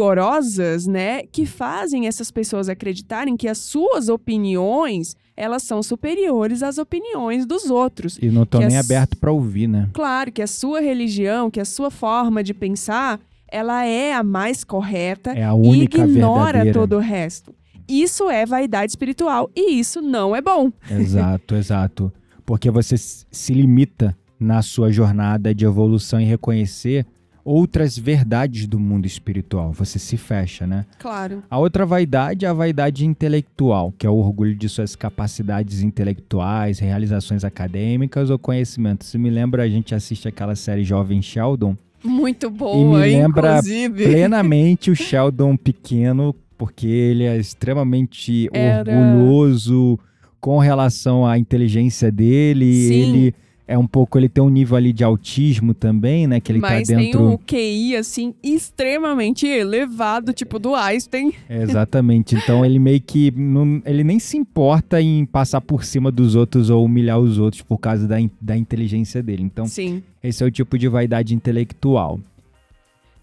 rigorosas, 0.00 0.86
né? 0.86 1.22
Que 1.24 1.46
fazem 1.46 2.06
essas 2.06 2.30
pessoas 2.30 2.68
acreditarem 2.68 3.36
que 3.36 3.48
as 3.48 3.58
suas 3.58 4.08
opiniões, 4.08 5.16
elas 5.36 5.62
são 5.62 5.82
superiores 5.82 6.62
às 6.62 6.78
opiniões 6.78 7.46
dos 7.46 7.70
outros. 7.70 8.18
E 8.20 8.28
não 8.30 8.44
Que 8.46 8.58
nem 8.58 8.76
as- 8.76 8.84
aberto 8.90 9.16
pra 9.16 9.32
ouvir, 9.32 9.66
né? 9.68 9.88
Claro 9.92 10.30
que 10.32 10.42
a 10.42 10.46
sua 10.46 10.80
religião, 10.80 11.50
que 11.50 11.60
a 11.60 11.64
sua 11.64 11.90
forma 11.90 12.42
de 12.42 12.52
pensar, 12.54 13.20
ela 13.48 13.84
é 13.84 14.12
a 14.12 14.22
mais 14.22 14.64
correta 14.64 15.30
É 15.32 15.44
a 15.44 15.50
e 15.50 15.52
única 15.52 15.98
ignora 16.04 16.44
verdadeira. 16.64 16.78
todo 16.80 16.96
o 16.96 17.00
resto. 17.00 17.54
Isso 17.88 18.28
é 18.30 18.44
vaidade 18.46 18.92
espiritual 18.92 19.50
e 19.54 19.78
isso 19.78 20.00
não 20.02 20.34
é 20.34 20.40
bom. 20.42 20.72
Exato, 20.90 21.54
exato. 21.56 22.12
Porque 22.44 22.70
você 22.70 22.96
se 22.96 23.52
limita 23.52 24.16
na 24.38 24.62
sua 24.62 24.92
jornada 24.92 25.54
de 25.54 25.64
evolução 25.64 26.20
em 26.20 26.26
reconhecer 26.26 27.06
outras 27.44 27.96
verdades 27.96 28.66
do 28.66 28.78
mundo 28.78 29.06
espiritual. 29.06 29.72
Você 29.72 30.00
se 30.00 30.16
fecha, 30.16 30.66
né? 30.66 30.84
Claro. 30.98 31.44
A 31.48 31.58
outra 31.58 31.86
vaidade 31.86 32.44
é 32.44 32.48
a 32.48 32.52
vaidade 32.52 33.06
intelectual, 33.06 33.94
que 33.96 34.04
é 34.04 34.10
o 34.10 34.16
orgulho 34.16 34.54
de 34.54 34.68
suas 34.68 34.96
capacidades 34.96 35.80
intelectuais, 35.80 36.80
realizações 36.80 37.44
acadêmicas 37.44 38.30
ou 38.30 38.38
conhecimento. 38.38 39.04
Se 39.04 39.16
me 39.16 39.30
lembra, 39.30 39.62
a 39.62 39.68
gente 39.68 39.94
assiste 39.94 40.26
aquela 40.26 40.56
série 40.56 40.82
Jovem 40.82 41.22
Sheldon, 41.22 41.76
Muito 42.02 42.50
boa, 42.50 42.98
lembra 42.98 43.58
inclusive. 43.58 44.04
plenamente 44.04 44.90
o 44.90 44.94
Sheldon 44.96 45.56
pequeno, 45.56 46.34
porque 46.56 46.86
ele 46.86 47.24
é 47.24 47.36
extremamente 47.36 48.48
Era. 48.52 48.90
orgulhoso 48.90 49.98
com 50.40 50.58
relação 50.58 51.26
à 51.26 51.38
inteligência 51.38 52.10
dele. 52.10 52.72
Sim. 52.72 52.94
Ele 52.94 53.34
é 53.68 53.76
um 53.76 53.86
pouco, 53.86 54.16
ele 54.16 54.28
tem 54.28 54.42
um 54.42 54.48
nível 54.48 54.76
ali 54.76 54.92
de 54.92 55.02
autismo 55.02 55.74
também, 55.74 56.26
né? 56.26 56.38
Que 56.38 56.52
ele 56.52 56.60
Mas 56.60 56.86
tá 56.86 56.94
dentro. 56.94 57.18
tem 57.18 57.28
um 57.28 57.36
QI, 57.36 57.96
assim, 57.96 58.32
extremamente 58.42 59.46
elevado, 59.46 60.32
tipo 60.32 60.58
do 60.58 60.74
Einstein. 60.74 61.32
É, 61.48 61.62
Exatamente. 61.64 62.36
Então 62.36 62.64
ele 62.64 62.78
meio 62.78 63.00
que 63.00 63.32
não, 63.36 63.82
ele 63.84 64.04
nem 64.04 64.18
se 64.20 64.36
importa 64.36 65.00
em 65.00 65.24
passar 65.24 65.60
por 65.60 65.84
cima 65.84 66.12
dos 66.12 66.36
outros 66.36 66.70
ou 66.70 66.84
humilhar 66.84 67.18
os 67.18 67.38
outros 67.38 67.62
por 67.62 67.78
causa 67.78 68.06
da, 68.06 68.16
da 68.40 68.56
inteligência 68.56 69.22
dele. 69.22 69.42
Então 69.42 69.66
Sim. 69.66 70.02
esse 70.22 70.44
é 70.44 70.46
o 70.46 70.50
tipo 70.50 70.78
de 70.78 70.86
vaidade 70.86 71.34
intelectual. 71.34 72.20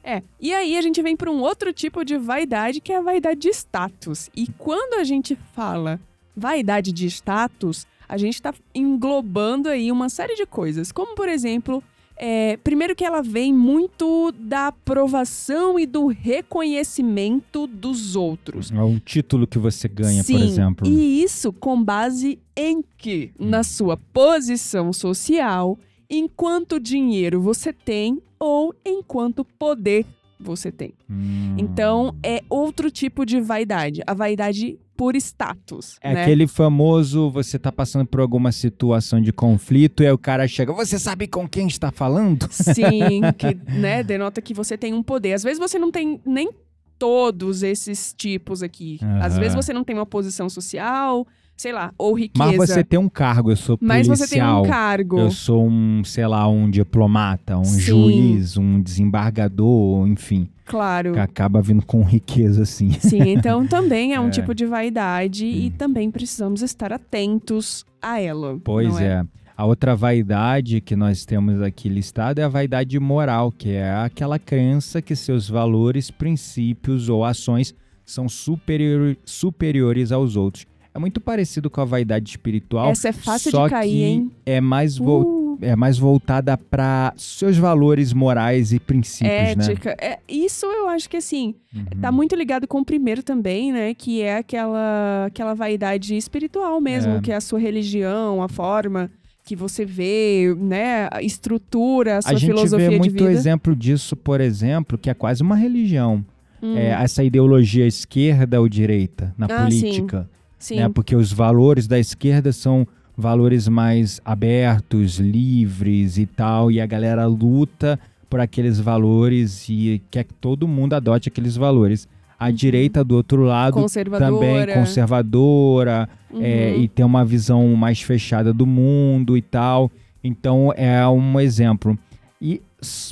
É. 0.04 0.22
E 0.40 0.54
aí 0.54 0.78
a 0.78 0.82
gente 0.82 1.02
vem 1.02 1.16
para 1.16 1.32
um 1.32 1.40
outro 1.40 1.72
tipo 1.72 2.04
de 2.04 2.18
vaidade, 2.18 2.82
que 2.82 2.92
é 2.92 2.98
a 2.98 3.02
vaidade 3.02 3.40
de 3.40 3.50
status. 3.50 4.30
E 4.36 4.48
quando 4.58 5.00
a 5.00 5.04
gente 5.04 5.38
fala 5.54 6.00
vaidade 6.36 6.92
de 6.92 7.08
status, 7.08 7.88
a 8.08 8.18
gente 8.18 8.36
está 8.36 8.54
englobando 8.76 9.70
aí 9.70 9.92
uma 9.92 10.10
série 10.10 10.36
de 10.36 10.46
coisas. 10.46 10.92
Como, 10.92 11.16
por 11.16 11.30
exemplo, 11.30 11.82
é, 12.16 12.58
primeiro 12.58 12.96
que 12.96 13.04
ela 13.04 13.22
vem 13.22 13.54
muito 13.54 14.32
da 14.38 14.68
aprovação 14.68 15.80
e 15.80 15.86
do 15.86 16.08
reconhecimento 16.08 17.66
dos 17.66 18.16
outros. 18.16 18.72
É 18.72 18.82
um 18.82 19.00
título 19.00 19.48
que 19.48 19.58
você 19.58 19.88
ganha, 19.88 20.24
Sim, 20.24 20.34
por 20.34 20.42
exemplo. 20.44 20.88
E 20.88 21.24
isso 21.24 21.52
com 21.52 21.82
base 21.82 22.40
em 22.56 22.84
quê? 22.98 23.32
Na 23.40 23.64
sua 23.64 23.98
posição 23.98 24.94
social, 24.94 25.78
em 26.10 26.28
quanto 26.28 26.80
dinheiro 26.80 27.42
você 27.42 27.72
tem 27.74 28.22
ou 28.40 28.74
em 28.86 29.02
quanto 29.02 29.44
poder 29.44 30.06
você 30.40 30.72
tem. 30.72 30.94
Hum. 31.10 31.56
Então, 31.58 32.16
é 32.22 32.44
outro 32.50 32.92
tipo 32.92 33.26
de 33.26 33.40
vaidade. 33.40 34.02
A 34.06 34.14
vaidade 34.14 34.78
por 34.96 35.16
status, 35.16 35.98
É 36.02 36.14
né? 36.14 36.22
aquele 36.22 36.46
famoso, 36.46 37.32
você 37.32 37.58
tá 37.58 37.72
passando 37.72 38.06
por 38.06 38.20
alguma 38.20 38.52
situação 38.52 39.20
de 39.20 39.34
conflito 39.34 40.04
e 40.04 40.06
aí 40.06 40.12
o 40.12 40.18
cara 40.20 40.48
chega, 40.48 40.72
você 40.72 41.00
sabe 41.00 41.28
com 41.28 41.48
quem 41.50 41.68
está 41.68 41.92
falando? 41.92 42.48
Sim, 42.52 43.22
que 43.38 43.56
né, 43.72 44.04
denota 44.04 44.40
que 44.40 44.54
você 44.54 44.78
tem 44.78 44.94
um 44.94 45.02
poder. 45.02 45.34
Às 45.34 45.44
vezes 45.44 45.58
você 45.58 45.80
não 45.80 45.92
tem 45.92 46.22
nem 46.24 46.52
todos 47.00 47.64
esses 47.64 48.14
tipos 48.16 48.62
aqui. 48.62 49.00
Às 49.20 49.34
Aham. 49.34 49.40
vezes 49.40 49.56
você 49.56 49.74
não 49.74 49.84
tem 49.84 49.96
uma 49.96 50.06
posição 50.06 50.48
social, 50.48 51.26
sei 51.56 51.72
lá, 51.72 51.94
ou 51.98 52.14
riqueza. 52.18 52.46
Mas 52.52 52.56
você 52.58 52.84
tem 52.84 53.00
um 53.00 53.08
cargo, 53.10 53.52
eu 53.52 53.56
sou 53.56 53.78
Mas 53.82 54.08
policial. 54.08 54.28
você 54.28 54.36
tem 54.36 54.44
um 54.44 54.64
cargo. 54.64 55.20
Eu 55.20 55.32
sou 55.32 55.68
um, 55.68 56.04
sei 56.04 56.26
lá, 56.28 56.48
um 56.48 56.70
diplomata, 56.70 57.58
um 57.58 57.64
Sim. 57.64 57.80
juiz, 57.80 58.58
um 58.58 58.82
desembargador, 58.82 60.08
enfim. 60.08 60.50
Claro. 60.66 61.14
Que 61.14 61.20
acaba 61.20 61.62
vindo 61.62 61.86
com 61.86 62.04
riqueza, 62.04 62.64
assim. 62.64 62.92
Sim, 63.00 63.22
então 63.30 63.66
também 63.68 64.14
é 64.14 64.20
um 64.20 64.28
É. 64.28 64.32
tipo 64.32 64.54
de 64.56 64.66
vaidade 64.66 65.46
e 65.46 65.64
Sim. 65.64 65.72
também 65.72 66.10
precisamos 66.12 66.62
estar 66.62 66.92
atentos 66.94 67.86
a 68.02 68.20
ela. 68.20 68.58
Pois 68.64 68.88
não 68.88 69.00
é. 69.00 69.26
A 69.56 69.66
outra 69.66 69.96
vaidade 69.96 70.82
que 70.82 70.96
nós 70.96 71.26
temos 71.26 71.62
aqui 71.62 71.88
listada 71.88 72.42
é 72.42 72.46
a 72.46 72.50
vaidade 72.50 73.00
moral, 73.00 73.52
que 73.52 73.70
é 73.70 73.94
aquela 73.94 74.40
crença 74.40 75.00
que 75.02 75.16
seus 75.16 75.48
valores, 75.48 76.10
princípios 76.10 77.08
ou 77.08 77.24
ações 77.24 77.74
são 78.04 78.28
superior- 78.28 79.16
superiores 79.24 80.12
aos 80.12 80.36
outros. 80.36 80.66
É 80.96 81.00
muito 81.00 81.20
parecido 81.20 81.70
com 81.70 81.82
a 81.82 81.86
vaidade 81.86 82.30
espiritual, 82.30 82.92
Essa 82.92 83.10
é 83.10 83.12
fácil 83.12 83.50
só 83.52 83.66
de 83.66 83.72
cair, 83.72 83.90
que 83.90 84.04
hein? 84.04 84.32
é 84.46 84.62
mais, 84.62 84.96
vol- 84.98 85.24
Uh, 85.54 85.58
é 85.62 85.76
mais 85.76 85.98
voltada 85.98 86.56
para 86.58 87.14
seus 87.18 87.58
valores 87.58 88.14
morais 88.14 88.72
e 88.74 88.80
princípios, 88.80 89.56
né? 89.56 89.66
ética. 89.66 89.96
É, 90.00 90.20
isso 90.30 90.66
eu 90.68 90.88
acho 90.90 91.10
que 91.10 91.18
assim, 91.18 91.56
Uhum. 91.76 91.86
tá 92.02 92.12
muito 92.12 92.36
ligado 92.36 92.68
com 92.68 92.80
o 92.80 92.86
primeiro 92.86 93.24
também, 93.24 93.72
né? 93.72 93.94
Que 93.96 94.22
é 94.22 94.38
aquela, 94.38 95.26
aquela 95.28 95.54
vaidade 95.56 96.16
espiritual 96.16 96.80
mesmo, 96.80 97.14
É. 97.14 97.22
que 97.22 97.32
é 97.32 97.36
a 97.36 97.42
sua 97.42 97.60
religião, 97.60 98.42
a 98.44 98.48
forma 98.50 99.10
que 99.46 99.56
você 99.56 99.84
vê, 99.86 100.56
né? 100.60 101.08
A 101.12 101.22
estrutura, 101.22 102.18
a 102.20 102.22
sua 102.22 102.32
a 102.32 102.36
gente 102.36 102.50
filosofia 102.52 102.90
vê 102.92 102.98
muito 103.00 103.24
exemplo 103.28 103.76
disso, 103.76 104.16
por 104.16 104.40
exemplo, 104.42 104.98
que 104.98 105.10
é 105.10 105.14
quase 105.14 105.42
uma 105.42 105.56
religião. 105.56 106.24
Hum, 106.62 106.78
É, 106.78 106.90
essa 107.04 107.24
ideologia 107.24 107.86
esquerda 107.86 108.62
ou 108.62 108.70
direita 108.70 109.34
na 109.38 109.48
Ah, 109.48 109.64
política. 109.64 110.22
sim, 110.24 110.28
né? 110.72 110.90
Porque 110.90 111.16
os 111.16 111.32
valores 111.32 111.88
da 111.88 112.00
esquerda 112.00 112.52
são 112.52 112.88
valores 113.16 113.68
mais 113.68 114.20
abertos, 114.26 115.20
livres 115.20 116.18
e 116.18 116.26
tal, 116.26 116.72
e 116.72 116.82
a 116.82 116.86
galera 116.86 117.26
luta 117.26 118.00
por 118.30 118.40
aqueles 118.40 118.80
valores 118.80 119.68
e 119.70 120.02
quer 120.10 120.24
que 120.24 120.34
todo 120.34 120.68
mundo 120.68 120.94
adote 120.94 121.30
aqueles 121.30 121.56
valores. 121.56 122.08
A 122.40 122.50
direita, 122.52 123.04
do 123.04 123.16
outro 123.16 123.44
lado, 123.44 123.76
conservadora. 123.76 124.66
também 124.66 124.74
conservadora 124.76 126.10
Uhum. 126.34 126.42
é, 126.42 126.76
e 126.76 126.88
tem 126.88 127.06
uma 127.06 127.24
visão 127.24 127.76
mais 127.76 128.02
fechada 128.02 128.52
do 128.52 128.66
mundo 128.66 129.38
e 129.38 129.42
tal. 129.42 129.92
Então 130.24 130.74
é 130.76 131.08
um 131.08 131.40
exemplo. 131.40 131.98
E 132.42 132.60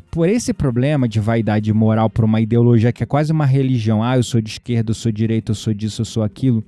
por 0.09 0.27
esse 0.27 0.53
problema 0.53 1.07
de 1.07 1.19
vaidade 1.19 1.71
moral, 1.71 2.09
por 2.09 2.25
uma 2.25 2.41
ideologia 2.41 2.91
que 2.91 3.03
é 3.03 3.05
quase 3.05 3.31
uma 3.31 3.45
religião, 3.45 4.03
ah, 4.03 4.17
eu 4.17 4.23
sou 4.23 4.41
de 4.41 4.49
esquerda, 4.49 4.89
eu 4.91 4.95
sou 4.95 5.11
de 5.11 5.17
direita, 5.17 5.51
eu 5.51 5.55
sou 5.55 5.73
disso, 5.73 6.01
eu 6.01 6.05
sou 6.05 6.23
aquilo, 6.23 6.63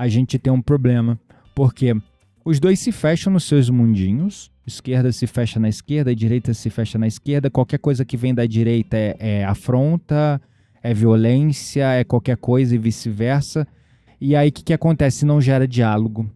a 0.00 0.08
gente 0.08 0.38
tem 0.38 0.52
um 0.52 0.62
problema. 0.62 1.18
Porque 1.54 1.94
os 2.44 2.58
dois 2.58 2.78
se 2.80 2.90
fecham 2.92 3.32
nos 3.32 3.44
seus 3.44 3.68
mundinhos, 3.68 4.50
esquerda 4.66 5.12
se 5.12 5.26
fecha 5.26 5.58
na 5.60 5.68
esquerda, 5.68 6.14
direita 6.14 6.54
se 6.54 6.70
fecha 6.70 6.98
na 6.98 7.06
esquerda, 7.06 7.50
qualquer 7.50 7.78
coisa 7.78 8.04
que 8.04 8.16
vem 8.16 8.34
da 8.34 8.46
direita 8.46 8.96
é, 8.96 9.16
é 9.18 9.44
afronta, 9.44 10.40
é 10.82 10.94
violência, 10.94 11.84
é 11.92 12.04
qualquer 12.04 12.36
coisa 12.36 12.74
e 12.74 12.78
vice-versa. 12.78 13.66
E 14.20 14.34
aí 14.36 14.48
o 14.48 14.52
que, 14.52 14.62
que 14.64 14.72
acontece? 14.72 15.24
Não 15.26 15.40
gera 15.40 15.66
diálogo. 15.66 16.30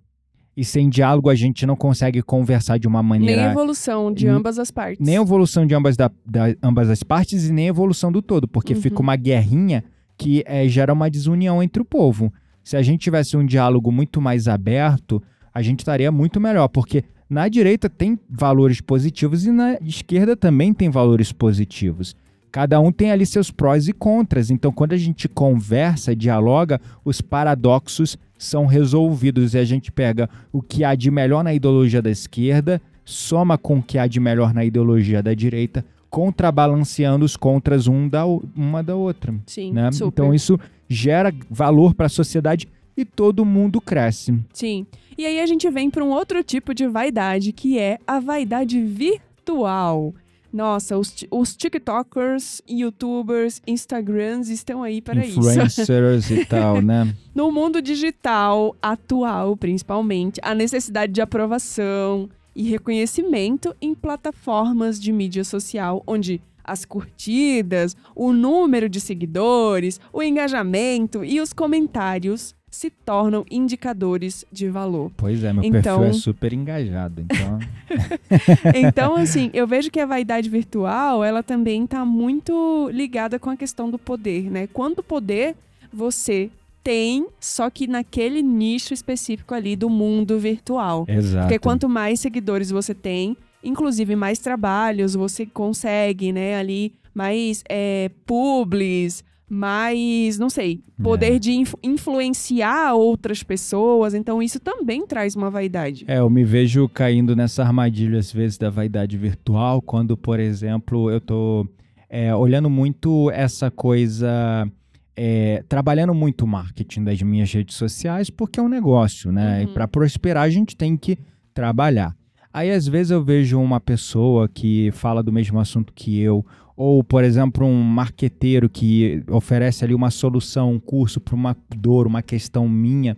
E 0.56 0.64
sem 0.64 0.88
diálogo 0.88 1.28
a 1.30 1.34
gente 1.34 1.66
não 1.66 1.74
consegue 1.74 2.22
conversar 2.22 2.78
de 2.78 2.86
uma 2.86 3.02
Nem 3.02 3.08
maneira. 3.08 3.50
evolução 3.50 4.12
de 4.12 4.28
ambas 4.28 4.58
as 4.58 4.70
partes. 4.70 5.04
Nem 5.04 5.16
evolução 5.16 5.66
de 5.66 5.74
ambas, 5.74 5.96
da, 5.96 6.10
da- 6.24 6.54
ambas 6.62 6.88
as 6.88 7.02
partes 7.02 7.48
e 7.48 7.52
nem 7.52 7.66
evolução 7.66 8.12
do 8.12 8.22
todo, 8.22 8.46
porque 8.46 8.72
Uhum. 8.74 8.80
fica 8.80 9.00
uma 9.00 9.16
guerrinha 9.16 9.82
que 10.16 10.44
eh, 10.46 10.68
gera 10.68 10.92
uma 10.92 11.10
desunião 11.10 11.60
entre 11.62 11.82
o 11.82 11.84
povo. 11.84 12.32
Se 12.64 12.76
a 12.78 12.82
gente 12.82 13.02
tivesse 13.02 13.36
um 13.36 13.44
diálogo 13.44 13.92
muito 13.92 14.20
mais 14.20 14.48
aberto, 14.48 15.22
a 15.52 15.60
gente 15.60 15.80
estaria 15.80 16.10
muito 16.10 16.40
melhor, 16.40 16.66
porque 16.68 17.04
na 17.28 17.46
direita 17.46 17.90
tem 17.90 18.18
valores 18.28 18.80
positivos 18.80 19.44
e 19.44 19.52
na 19.52 19.74
esquerda 19.82 20.34
também 20.34 20.72
tem 20.72 20.88
valores 20.88 21.30
positivos. 21.30 22.16
Cada 22.50 22.80
um 22.80 22.90
tem 22.90 23.10
ali 23.10 23.26
seus 23.26 23.50
prós 23.50 23.88
e 23.88 23.92
contras. 23.92 24.50
Então, 24.50 24.72
quando 24.72 24.92
a 24.92 24.96
gente 24.96 25.28
conversa, 25.28 26.14
dialoga, 26.14 26.80
os 27.04 27.20
paradoxos 27.20 28.16
são 28.38 28.64
resolvidos 28.64 29.54
e 29.54 29.58
a 29.58 29.64
gente 29.64 29.92
pega 29.92 30.30
o 30.52 30.62
que 30.62 30.84
há 30.84 30.94
de 30.94 31.10
melhor 31.10 31.44
na 31.44 31.52
ideologia 31.52 32.00
da 32.00 32.10
esquerda, 32.10 32.80
soma 33.04 33.58
com 33.58 33.78
o 33.78 33.82
que 33.82 33.98
há 33.98 34.06
de 34.06 34.20
melhor 34.20 34.54
na 34.54 34.64
ideologia 34.64 35.22
da 35.22 35.34
direita, 35.34 35.84
contrabalanceando 36.14 37.24
os 37.24 37.36
contras 37.36 37.88
um 37.88 38.08
da, 38.08 38.24
uma 38.24 38.84
da 38.84 38.94
outra. 38.94 39.34
Sim, 39.46 39.72
Né? 39.72 39.90
Então, 40.00 40.32
isso 40.32 40.56
gera 40.88 41.34
valor 41.50 41.92
para 41.92 42.06
a 42.06 42.08
sociedade 42.08 42.68
e 42.96 43.04
todo 43.04 43.44
mundo 43.44 43.80
cresce. 43.80 44.38
Sim. 44.52 44.86
E 45.18 45.26
aí 45.26 45.40
a 45.40 45.46
gente 45.46 45.68
vem 45.68 45.90
para 45.90 46.04
um 46.04 46.10
outro 46.10 46.44
tipo 46.44 46.72
de 46.72 46.86
vaidade, 46.86 47.50
que 47.50 47.80
é 47.80 47.98
a 48.06 48.20
vaidade 48.20 48.80
virtual. 48.80 50.14
Nossa, 50.52 50.96
os, 50.96 51.12
os 51.32 51.56
TikTokers, 51.56 52.62
YouTubers, 52.68 53.60
Instagrams 53.66 54.50
estão 54.50 54.84
aí 54.84 55.02
para 55.02 55.26
isso. 55.26 55.40
Influencers 55.40 56.30
e 56.30 56.44
tal, 56.44 56.80
né? 56.80 57.12
No 57.34 57.50
mundo 57.50 57.82
digital 57.82 58.76
atual, 58.80 59.56
principalmente, 59.56 60.40
a 60.44 60.54
necessidade 60.54 61.12
de 61.12 61.20
aprovação 61.20 62.28
e 62.54 62.62
reconhecimento 62.64 63.74
em 63.80 63.94
plataformas 63.94 65.00
de 65.00 65.12
mídia 65.12 65.44
social, 65.44 66.02
onde 66.06 66.40
as 66.62 66.84
curtidas, 66.84 67.94
o 68.14 68.32
número 68.32 68.88
de 68.88 69.00
seguidores, 69.00 70.00
o 70.12 70.22
engajamento 70.22 71.22
e 71.24 71.40
os 71.40 71.52
comentários 71.52 72.54
se 72.70 72.90
tornam 72.90 73.44
indicadores 73.50 74.44
de 74.50 74.68
valor. 74.68 75.12
Pois 75.16 75.44
é, 75.44 75.52
meu 75.52 75.62
Então- 75.62 75.98
perfil 76.00 76.04
é 76.18 76.20
super 76.20 76.52
engajado, 76.52 77.20
então... 77.22 77.58
Então, 78.74 79.14
assim, 79.14 79.50
eu 79.52 79.66
vejo 79.66 79.90
que 79.90 80.00
a 80.00 80.06
vaidade 80.06 80.48
virtual, 80.48 81.22
ela 81.22 81.42
também 81.42 81.86
tá 81.86 82.04
muito 82.04 82.88
ligada 82.92 83.38
com 83.38 83.50
a 83.50 83.56
questão 83.56 83.90
do 83.90 83.98
poder, 83.98 84.50
né? 84.50 84.66
Quanto 84.72 85.02
poder 85.02 85.54
você 85.92 86.50
tem, 86.84 87.26
só 87.40 87.70
que 87.70 87.86
naquele 87.86 88.42
nicho 88.42 88.92
específico 88.92 89.54
ali 89.54 89.74
do 89.74 89.88
mundo 89.88 90.38
virtual. 90.38 91.06
Exato. 91.08 91.46
Porque 91.46 91.58
quanto 91.58 91.88
mais 91.88 92.20
seguidores 92.20 92.70
você 92.70 92.94
tem, 92.94 93.36
inclusive 93.64 94.14
mais 94.14 94.38
trabalhos 94.38 95.14
você 95.14 95.46
consegue, 95.46 96.30
né, 96.32 96.56
ali, 96.56 96.92
mais 97.14 97.64
é, 97.68 98.10
publis, 98.26 99.24
mais, 99.48 100.38
não 100.38 100.50
sei, 100.50 100.80
poder 101.02 101.34
É. 101.36 101.38
de 101.38 101.52
influ- 101.52 101.78
influenciar 101.82 102.94
outras 102.94 103.42
pessoas. 103.42 104.12
Então, 104.14 104.42
isso 104.42 104.58
também 104.58 105.06
traz 105.06 105.36
uma 105.36 105.50
vaidade. 105.50 106.04
É, 106.08 106.18
eu 106.18 106.28
me 106.28 106.44
vejo 106.44 106.88
caindo 106.88 107.36
nessa 107.36 107.62
armadilha, 107.62 108.18
às 108.18 108.32
vezes, 108.32 108.58
da 108.58 108.68
vaidade 108.70 109.16
virtual, 109.16 109.80
quando, 109.80 110.16
por 110.16 110.40
exemplo, 110.40 111.10
eu 111.10 111.20
tô 111.20 111.66
é, 112.10 112.34
olhando 112.34 112.68
muito 112.70 113.30
essa 113.30 113.70
coisa. 113.70 114.68
É, 115.16 115.62
trabalhando 115.68 116.12
muito 116.14 116.44
o 116.44 116.48
marketing 116.48 117.04
das 117.04 117.20
minhas 117.22 117.52
redes 117.52 117.76
sociais, 117.76 118.30
porque 118.30 118.58
é 118.58 118.62
um 118.62 118.68
negócio, 118.68 119.30
né? 119.30 119.62
E 119.62 119.66
Uhum. 119.66 119.74
para 119.74 119.86
prosperar, 119.88 120.42
a 120.44 120.50
gente 120.50 120.76
tem 120.76 120.96
que 120.96 121.18
trabalhar. 121.52 122.14
Aí, 122.52 122.70
às 122.70 122.86
vezes, 122.86 123.10
eu 123.10 123.22
vejo 123.24 123.60
uma 123.60 123.80
pessoa 123.80 124.48
que 124.48 124.90
fala 124.92 125.22
do 125.22 125.32
mesmo 125.32 125.58
assunto 125.58 125.92
que 125.92 126.20
eu, 126.20 126.44
ou, 126.76 127.02
por 127.02 127.22
exemplo, 127.24 127.66
um 127.66 127.82
marqueteiro 127.82 128.68
que 128.68 129.22
oferece 129.28 129.84
ali 129.84 129.94
uma 129.94 130.10
solução, 130.10 130.72
um 130.72 130.80
curso 130.80 131.20
para 131.20 131.34
uma 131.34 131.56
dor, 131.76 132.06
uma 132.06 132.22
questão 132.22 132.68
minha. 132.68 133.16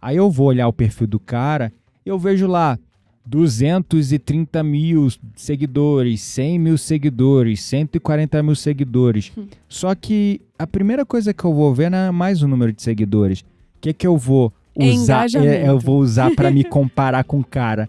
Aí 0.00 0.16
eu 0.16 0.30
vou 0.30 0.48
olhar 0.48 0.66
o 0.68 0.72
perfil 0.72 1.06
do 1.06 1.20
cara, 1.20 1.72
eu 2.04 2.18
vejo 2.18 2.46
lá 2.48 2.76
230 3.24 4.62
mil 4.62 5.08
seguidores, 5.36 6.20
100 6.22 6.58
mil 6.58 6.78
seguidores, 6.78 7.62
140 7.62 8.42
mil 8.42 8.54
seguidores. 8.54 9.32
Só 9.68 9.94
que 9.94 10.40
a 10.58 10.66
primeira 10.66 11.04
coisa 11.04 11.32
que 11.32 11.44
eu 11.44 11.52
vou 11.54 11.74
ver 11.74 11.90
não 11.90 11.98
é 11.98 12.10
mais 12.10 12.42
o 12.42 12.48
número 12.48 12.72
de 12.72 12.82
seguidores. 12.82 13.40
O 13.40 13.44
que, 13.80 13.92
que 13.92 14.06
eu 14.06 14.16
vou 14.16 14.52
usar? 14.76 15.26
Engajamento. 15.26 15.50
É, 15.52 15.68
eu 15.68 15.78
vou 15.78 16.00
usar 16.00 16.34
para 16.34 16.50
me 16.50 16.64
comparar 16.64 17.24
com 17.24 17.40
o 17.40 17.44
cara. 17.44 17.88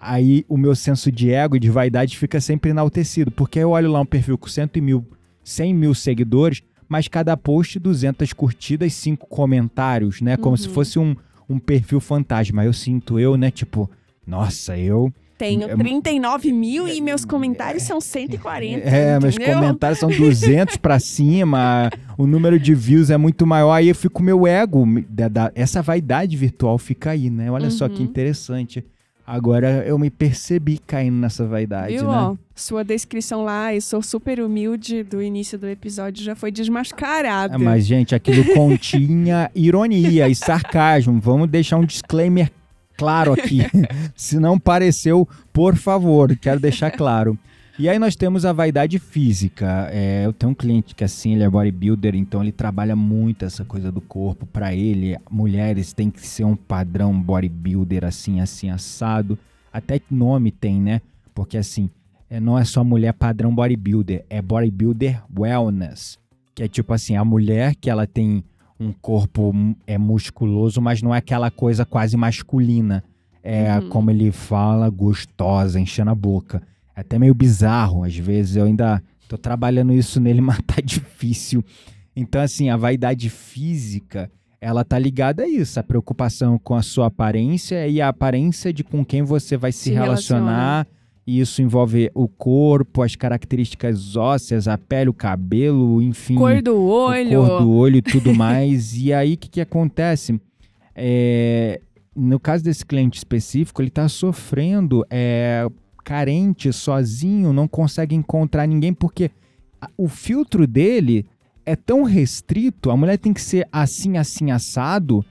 Aí 0.00 0.44
o 0.48 0.56
meu 0.56 0.74
senso 0.74 1.12
de 1.12 1.30
ego 1.30 1.56
e 1.56 1.60
de 1.60 1.70
vaidade 1.70 2.18
fica 2.18 2.40
sempre 2.40 2.70
enaltecido, 2.70 3.30
porque 3.30 3.60
eu 3.60 3.70
olho 3.70 3.90
lá 3.90 4.00
um 4.00 4.06
perfil 4.06 4.36
com 4.36 4.48
100 4.48 4.68
mil, 4.80 5.06
100 5.44 5.74
mil 5.74 5.94
seguidores, 5.94 6.60
mas 6.88 7.06
cada 7.06 7.36
post 7.36 7.78
200 7.78 8.32
curtidas, 8.32 8.92
5 8.94 9.26
comentários, 9.28 10.20
né? 10.20 10.36
Como 10.36 10.56
se 10.56 10.66
Uhum. 10.66 10.74
fosse 10.74 10.98
um, 10.98 11.14
um 11.48 11.58
perfil 11.58 12.00
fantasma. 12.00 12.64
Eu 12.64 12.72
sinto 12.72 13.18
eu, 13.18 13.36
né? 13.36 13.50
Tipo, 13.50 13.88
nossa, 14.26 14.76
eu. 14.76 15.12
Tenho 15.38 15.68
É- 15.68 15.74
39 15.76 16.52
mil 16.52 16.86
e 16.86 17.00
meus 17.00 17.24
comentários 17.24 17.82
são 17.82 18.00
140. 18.00 18.88
É, 18.88 19.18
meus 19.18 19.34
entendeu? 19.34 19.54
comentários 19.54 19.98
são 19.98 20.08
200 20.08 20.76
pra 20.76 21.00
cima, 21.00 21.90
o 22.16 22.26
número 22.28 22.60
de 22.60 22.72
views 22.74 23.10
é 23.10 23.16
muito 23.16 23.44
maior, 23.44 23.72
aí 23.72 23.88
eu 23.88 23.94
fico 23.94 24.14
com 24.14 24.22
meu 24.22 24.46
ego, 24.46 24.86
essa 25.54 25.82
vaidade 25.82 26.36
virtual 26.36 26.78
fica 26.78 27.10
aí, 27.10 27.28
né? 27.28 27.50
Olha 27.50 27.70
só 27.70 27.88
que 27.88 27.96
Uhum. 27.98 28.04
interessante. 28.04 28.84
Agora 29.26 29.84
eu 29.86 29.98
me 29.98 30.10
percebi 30.10 30.78
caindo 30.78 31.16
nessa 31.16 31.46
vaidade, 31.46 31.94
Viu, 31.94 32.04
né? 32.04 32.10
ó? 32.10 32.36
Sua 32.54 32.84
descrição 32.84 33.42
lá, 33.44 33.74
eu 33.74 33.80
sou 33.80 34.02
super 34.02 34.40
humilde 34.40 35.02
do 35.04 35.22
início 35.22 35.58
do 35.58 35.68
episódio, 35.68 36.22
já 36.24 36.34
foi 36.36 36.50
desmascarada. 36.52 37.54
Ah, 37.54 37.58
Mas, 37.58 37.86
gente, 37.86 38.14
aquilo 38.14 38.44
continha 38.52 39.50
ironia 39.54 40.28
e 40.28 40.34
sarcasmo. 40.34 41.18
Vamos 41.20 41.48
deixar 41.48 41.78
um 41.78 41.84
disclaimer 41.84 42.50
claro 43.02 43.32
aqui. 43.32 43.60
Se 44.14 44.38
não 44.38 44.58
pareceu, 44.58 45.28
por 45.52 45.74
favor, 45.74 46.36
quero 46.36 46.60
deixar 46.60 46.90
claro. 46.92 47.36
E 47.78 47.88
aí 47.88 47.98
nós 47.98 48.14
temos 48.14 48.44
a 48.44 48.52
vaidade 48.52 48.98
física. 48.98 49.88
É, 49.90 50.24
eu 50.24 50.32
tenho 50.32 50.52
um 50.52 50.54
cliente 50.54 50.94
que 50.94 51.02
assim, 51.02 51.34
ele 51.34 51.42
é 51.42 51.50
bodybuilder, 51.50 52.14
então 52.14 52.42
ele 52.42 52.52
trabalha 52.52 52.94
muito 52.94 53.44
essa 53.44 53.64
coisa 53.64 53.90
do 53.90 54.00
corpo. 54.00 54.46
Pra 54.46 54.74
ele, 54.74 55.18
mulheres 55.30 55.92
têm 55.92 56.10
que 56.10 56.24
ser 56.24 56.44
um 56.44 56.54
padrão 56.54 57.18
bodybuilder 57.18 58.04
assim, 58.04 58.40
assim, 58.40 58.70
assado. 58.70 59.38
Até 59.72 60.00
nome 60.10 60.52
tem, 60.52 60.80
né? 60.80 61.00
Porque 61.34 61.56
assim, 61.56 61.90
é, 62.30 62.38
não 62.38 62.58
é 62.58 62.64
só 62.64 62.84
mulher 62.84 63.14
padrão 63.14 63.54
bodybuilder, 63.54 64.24
é 64.28 64.40
bodybuilder 64.40 65.22
wellness. 65.36 66.18
Que 66.54 66.64
é 66.64 66.68
tipo 66.68 66.92
assim, 66.92 67.16
a 67.16 67.24
mulher 67.24 67.74
que 67.74 67.88
ela 67.88 68.06
tem 68.06 68.44
um 68.82 68.92
corpo 69.00 69.54
é 69.86 69.96
musculoso, 69.98 70.80
mas 70.80 71.00
não 71.02 71.14
é 71.14 71.18
aquela 71.18 71.50
coisa 71.50 71.84
quase 71.84 72.16
masculina. 72.16 73.02
É, 73.44 73.76
Uhum. 73.78 73.88
como 73.88 74.10
ele 74.10 74.30
fala, 74.30 74.88
gostosa, 74.88 75.80
enchendo 75.80 76.10
a 76.10 76.14
boca. 76.14 76.62
É 76.94 77.00
até 77.00 77.18
meio 77.18 77.34
bizarro, 77.34 78.04
às 78.04 78.16
vezes. 78.16 78.54
Eu 78.56 78.64
ainda 78.66 79.02
tô 79.28 79.36
trabalhando 79.36 79.92
isso 79.92 80.20
nele, 80.20 80.40
mas 80.42 80.58
tá 80.66 80.80
difícil. 80.82 81.64
Então, 82.14 82.40
assim, 82.40 82.70
a 82.70 82.76
vaidade 82.76 83.28
física, 83.30 84.30
ela 84.60 84.84
tá 84.84 84.96
ligada 84.98 85.42
a 85.42 85.48
isso. 85.48 85.80
A 85.80 85.82
preocupação 85.82 86.56
com 86.58 86.74
a 86.74 86.82
sua 86.82 87.06
aparência 87.06 87.88
e 87.88 88.00
a 88.00 88.08
aparência 88.08 88.72
de 88.72 88.84
com 88.84 89.04
quem 89.04 89.22
você 89.22 89.56
vai 89.56 89.72
se, 89.72 89.84
Se 89.84 89.90
relacionar. 89.92 90.86
E 91.26 91.38
isso 91.38 91.62
envolve 91.62 92.10
o 92.14 92.26
corpo, 92.26 93.02
as 93.02 93.14
características 93.14 94.16
ósseas, 94.16 94.66
a 94.66 94.76
pele, 94.76 95.10
o 95.10 95.14
cabelo, 95.14 96.02
enfim 96.02 96.34
Cor 96.34 96.60
do 96.60 96.76
olho. 96.76 97.46
cor 97.46 97.62
do 97.62 97.70
olho 97.70 97.96
e 97.96 98.02
tudo 98.02 98.34
mais. 98.34 98.96
e 98.96 99.12
aí, 99.12 99.34
o 99.34 99.38
que, 99.38 99.48
que 99.48 99.60
acontece? 99.60 100.40
É, 100.94 101.80
no 102.14 102.40
caso 102.40 102.64
desse 102.64 102.84
cliente 102.84 103.18
específico, 103.18 103.80
ele 103.80 103.88
está 103.88 104.08
sofrendo, 104.08 105.06
é, 105.08 105.66
carente, 106.04 106.72
sozinho, 106.72 107.52
não 107.52 107.68
consegue 107.68 108.14
encontrar 108.14 108.66
ninguém, 108.66 108.92
porque 108.92 109.30
o 109.96 110.08
filtro 110.08 110.66
dele 110.66 111.24
é 111.64 111.76
tão 111.76 112.02
restrito, 112.02 112.90
a 112.90 112.96
mulher 112.96 113.16
tem 113.16 113.32
que 113.32 113.40
ser 113.40 113.68
assim, 113.70 114.16
assim, 114.16 114.50
assado, 114.50 115.24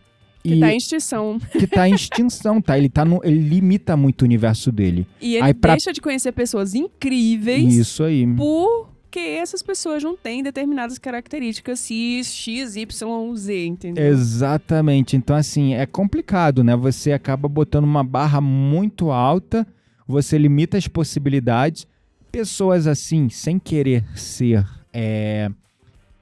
Que 0.43 0.56
e 0.56 0.60
tá 0.60 0.73
em 0.73 0.77
extinção. 0.77 1.39
que 1.51 1.67
tá 1.67 1.88
em 1.88 1.93
extinção, 1.93 2.62
tá? 2.62 2.77
Ele, 2.77 2.89
tá 2.89 3.06
no, 3.06 3.21
ele 3.23 3.39
limita 3.39 3.95
muito 3.95 4.23
o 4.23 4.25
universo 4.25 4.71
dele. 4.71 5.06
E 5.21 5.36
ele 5.36 5.43
Aí 5.43 5.54
pra- 5.54 5.73
deixa 5.73 5.93
de 5.93 6.01
conhecer 6.01 6.32
pessoas 6.32 6.73
incríveis 6.73 7.75
Isso 7.75 8.04
aí. 8.04 8.25
porque 8.36 9.19
essas 9.19 9.62
pessoas 9.62 10.01
não 10.04 10.15
têm 10.17 10.41
determinadas 10.41 10.97
características 10.97 11.86
X, 11.86 12.34
X, 12.34 12.75
Y, 12.75 13.36
Z, 13.36 13.65
entendeu? 13.65 14.04
Exatamente. 14.08 15.15
Então, 15.15 15.36
assim, 15.36 15.75
é 15.75 15.86
complicado, 15.86 16.63
né? 16.63 16.75
Você 16.75 17.12
acaba 17.12 17.47
botando 17.47 17.84
uma 17.84 18.04
barra 18.04 18.41
muito 18.41 19.12
alta, 19.12 19.67
você 20.08 20.38
limita 20.38 20.77
as 20.77 20.88
possibilidades. 20.88 21.86
Pessoas 22.32 22.88
assim, 22.88 23.30
sem 23.30 23.60
querer 23.60 24.06
ser 24.15 24.65
é, 24.93 25.51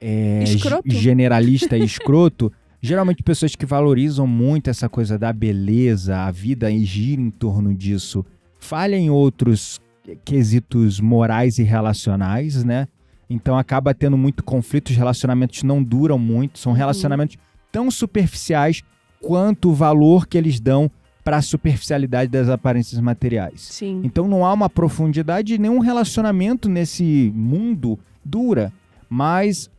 é, 0.01 0.43
generalista 0.86 1.77
e 1.77 1.84
escroto, 1.84 2.51
geralmente 2.82 3.24
pessoas 3.24 3.56
que 3.56 3.65
valorizam 3.65 4.26
muito 4.26 4.70
essa 4.70 4.88
coisa 4.88 5.18
da 5.18 5.32
beleza, 5.34 6.18
a 6.18 6.32
vida 6.32 6.72
e 6.72 6.84
gira 6.86 7.22
em 7.22 7.30
torno 7.30 7.74
disso, 7.74 8.26
falha 8.60 8.96
em 8.96 9.10
outros 9.10 9.80
quesitos 10.26 11.00
morais 11.00 11.60
e 11.60 11.63
relacionais, 11.63 12.63
né? 12.63 12.88
Então 13.30 13.58
acaba 13.58 13.94
tendo 13.94 14.18
muito 14.18 14.44
conflito, 14.44 14.89
os 14.89 14.96
relacionamentos 14.96 15.62
não 15.63 15.84
duram 15.84 16.18
muito, 16.18 16.58
são 16.58 16.72
Uhum. 16.72 16.78
relacionamentos 16.78 17.38
tão 17.72 17.92
superficiais 17.92 18.82
quanto 19.22 19.70
o 19.70 19.74
valor 19.74 20.26
que 20.26 20.38
eles 20.38 20.60
dão 20.60 20.89
para 21.24 21.38
a 21.38 21.42
superficialidade 21.42 22.32
das 22.32 22.50
aparências 22.50 23.00
materiais. 23.00 23.62
Sim. 23.62 24.02
Então 24.04 24.28
não 24.28 24.44
há 24.46 24.52
uma 24.54 24.70
profundidade, 24.70 25.60
nenhum 25.60 25.78
relacionamento 25.80 26.68
nesse 26.68 27.32
mundo 27.36 28.00
dura, 28.26 28.74
mas 29.08 29.70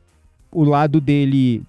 o 0.52 0.62
lado 0.62 1.00
dele 1.00 1.62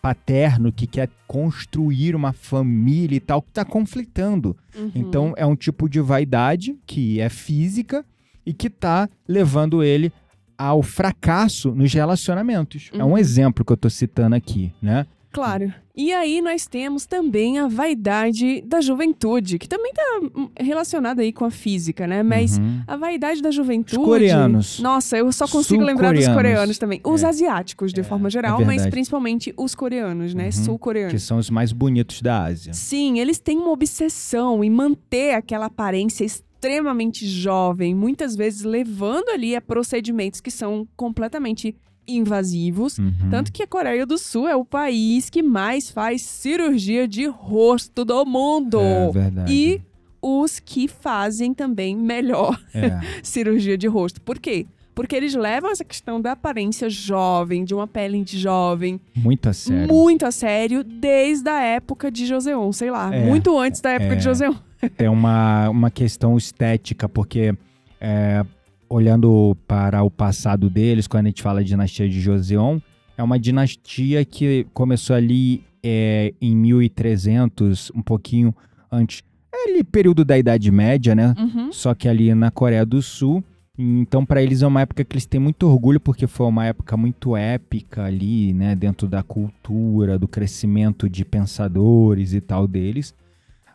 paterno 0.00 0.72
que 0.72 0.86
quer 0.86 1.08
construir 1.26 2.14
uma 2.14 2.32
família 2.32 3.16
e 3.16 3.20
tal, 3.20 3.42
que 3.42 3.48
está 3.50 3.64
conflitando. 3.64 4.56
Uhum. 4.76 4.90
Então 4.94 5.34
é 5.36 5.44
um 5.46 5.56
tipo 5.56 5.88
de 5.88 6.00
vaidade 6.00 6.76
que 6.86 7.20
é 7.20 7.28
física 7.28 8.04
e 8.46 8.52
que 8.52 8.68
tá 8.70 9.08
levando 9.26 9.82
ele 9.82 10.12
ao 10.56 10.82
fracasso 10.82 11.72
nos 11.74 11.92
relacionamentos. 11.92 12.90
É 12.92 13.02
um 13.04 13.10
Uhum. 13.10 13.18
exemplo 13.18 13.64
que 13.64 13.72
eu 13.72 13.76
tô 13.76 13.90
citando 13.90 14.36
aqui, 14.36 14.72
né? 14.80 15.06
Claro. 15.34 15.72
E 15.96 16.12
aí 16.12 16.40
nós 16.40 16.66
temos 16.66 17.06
também 17.06 17.58
a 17.58 17.68
vaidade 17.68 18.60
da 18.62 18.80
juventude, 18.80 19.58
que 19.58 19.68
também 19.68 19.92
tá 19.92 20.02
hum, 20.36 20.48
relacionada 20.58 21.22
aí 21.22 21.32
com 21.32 21.44
a 21.44 21.50
física, 21.50 22.06
né? 22.06 22.22
Mas 22.22 22.58
Uhum. 22.58 22.82
a 22.86 22.96
vaidade 22.96 23.40
da 23.42 23.50
juventude. 23.50 23.98
Os 24.00 24.04
coreanos. 24.04 24.80
Nossa, 24.80 25.16
eu 25.16 25.30
só 25.30 25.46
consigo 25.46 25.82
lembrar 25.82 26.12
dos 26.14 26.26
coreanos 26.26 26.78
também. 26.78 27.00
Os 27.04 27.22
É. 27.22 27.26
asiáticos, 27.28 27.92
de 27.92 28.00
É, 28.00 28.04
forma 28.04 28.28
é 28.28 28.30
geral, 28.30 28.58
mas 28.58 28.66
verdade. 28.68 28.90
principalmente 28.90 29.54
os 29.56 29.74
coreanos, 29.74 30.34
né? 30.34 30.46
Uhum. 30.46 30.52
Sul-coreanos. 30.52 31.12
Que 31.12 31.18
são 31.20 31.38
os 31.38 31.50
mais 31.50 31.70
bonitos 31.72 32.20
da 32.22 32.44
Ásia. 32.44 32.72
Sim, 32.72 33.18
eles 33.20 33.38
têm 33.38 33.58
uma 33.58 33.70
obsessão 33.70 34.64
em 34.64 34.70
manter 34.70 35.34
aquela 35.34 35.66
aparência 35.66 36.24
extremamente 36.24 37.26
jovem, 37.26 37.94
muitas 37.94 38.34
vezes 38.34 38.62
levando 38.62 39.28
ali 39.28 39.54
a 39.54 39.60
procedimentos 39.60 40.40
que 40.40 40.50
são 40.50 40.88
completamente 40.96 41.76
invasivos. 42.06 42.98
Uhum. 42.98 43.12
Tanto 43.30 43.52
que 43.52 43.62
a 43.62 43.66
Coreia 43.66 44.04
do 44.06 44.18
Sul 44.18 44.48
é 44.48 44.56
o 44.56 44.64
país 44.64 45.28
que 45.30 45.42
mais 45.42 45.90
faz 45.90 46.22
cirurgia 46.22 47.06
de 47.08 47.26
rosto 47.26 48.04
do 48.04 48.24
mundo. 48.24 48.80
É 48.80 49.10
verdade. 49.10 49.52
E 49.52 49.80
os 50.22 50.58
que 50.58 50.88
fazem 50.88 51.52
também 51.52 51.94
melhor 51.96 52.58
É. 52.74 53.00
cirurgia 53.22 53.76
de 53.76 53.86
rosto. 53.86 54.20
Por 54.22 54.38
quê? 54.38 54.66
Porque 54.94 55.16
eles 55.16 55.34
levam 55.34 55.70
essa 55.72 55.84
questão 55.84 56.20
da 56.20 56.32
aparência 56.32 56.88
jovem, 56.88 57.64
de 57.64 57.74
uma 57.74 57.86
pele 57.86 58.22
de 58.22 58.38
jovem, 58.38 59.00
Muito 59.16 59.48
a 59.48 59.52
sério. 59.52 59.92
muito 59.92 60.24
a 60.24 60.30
sério, 60.30 60.84
desde 60.84 61.48
a 61.50 61.60
época 61.60 62.12
de 62.12 62.24
Joseon, 62.26 62.70
sei 62.72 62.92
lá, 62.92 63.12
É, 63.12 63.26
muito 63.26 63.58
antes 63.58 63.80
da 63.80 63.90
época 63.90 64.12
é. 64.12 64.16
de 64.16 64.22
Joseon. 64.22 64.54
É 64.96 65.10
uma, 65.10 65.68
uma 65.68 65.90
questão 65.90 66.36
estética, 66.38 67.08
porque 67.08 67.54
é, 68.00 68.44
olhando 68.88 69.56
para 69.66 70.02
o 70.02 70.10
passado 70.10 70.68
deles, 70.70 71.06
quando 71.06 71.26
a 71.26 71.28
gente 71.28 71.42
fala 71.42 71.62
de 71.62 71.68
dinastia 71.68 72.08
de 72.08 72.20
Joseon, 72.20 72.78
é 73.16 73.22
uma 73.22 73.38
dinastia 73.38 74.24
que 74.24 74.66
começou 74.72 75.14
ali 75.14 75.62
é, 75.82 76.32
em 76.40 76.56
1300, 76.56 77.92
um 77.94 78.02
pouquinho 78.02 78.54
antes, 78.90 79.22
é 79.52 79.70
ali 79.70 79.84
período 79.84 80.24
da 80.24 80.36
Idade 80.38 80.70
Média, 80.70 81.14
né? 81.14 81.34
Uhum. 81.38 81.72
Só 81.72 81.94
que 81.94 82.08
ali 82.08 82.34
na 82.34 82.50
Coreia 82.50 82.84
do 82.84 83.00
Sul. 83.02 83.42
Então, 83.76 84.24
para 84.24 84.40
eles 84.40 84.62
é 84.62 84.66
uma 84.66 84.82
época 84.82 85.04
que 85.04 85.14
eles 85.14 85.26
têm 85.26 85.40
muito 85.40 85.66
orgulho, 85.66 85.98
porque 85.98 86.28
foi 86.28 86.46
uma 86.46 86.64
época 86.64 86.96
muito 86.96 87.36
épica 87.36 88.04
ali, 88.04 88.54
né? 88.54 88.74
Dentro 88.74 89.08
da 89.08 89.22
cultura, 89.22 90.18
do 90.18 90.28
crescimento 90.28 91.08
de 91.08 91.24
pensadores 91.24 92.32
e 92.32 92.40
tal 92.40 92.66
deles. 92.66 93.14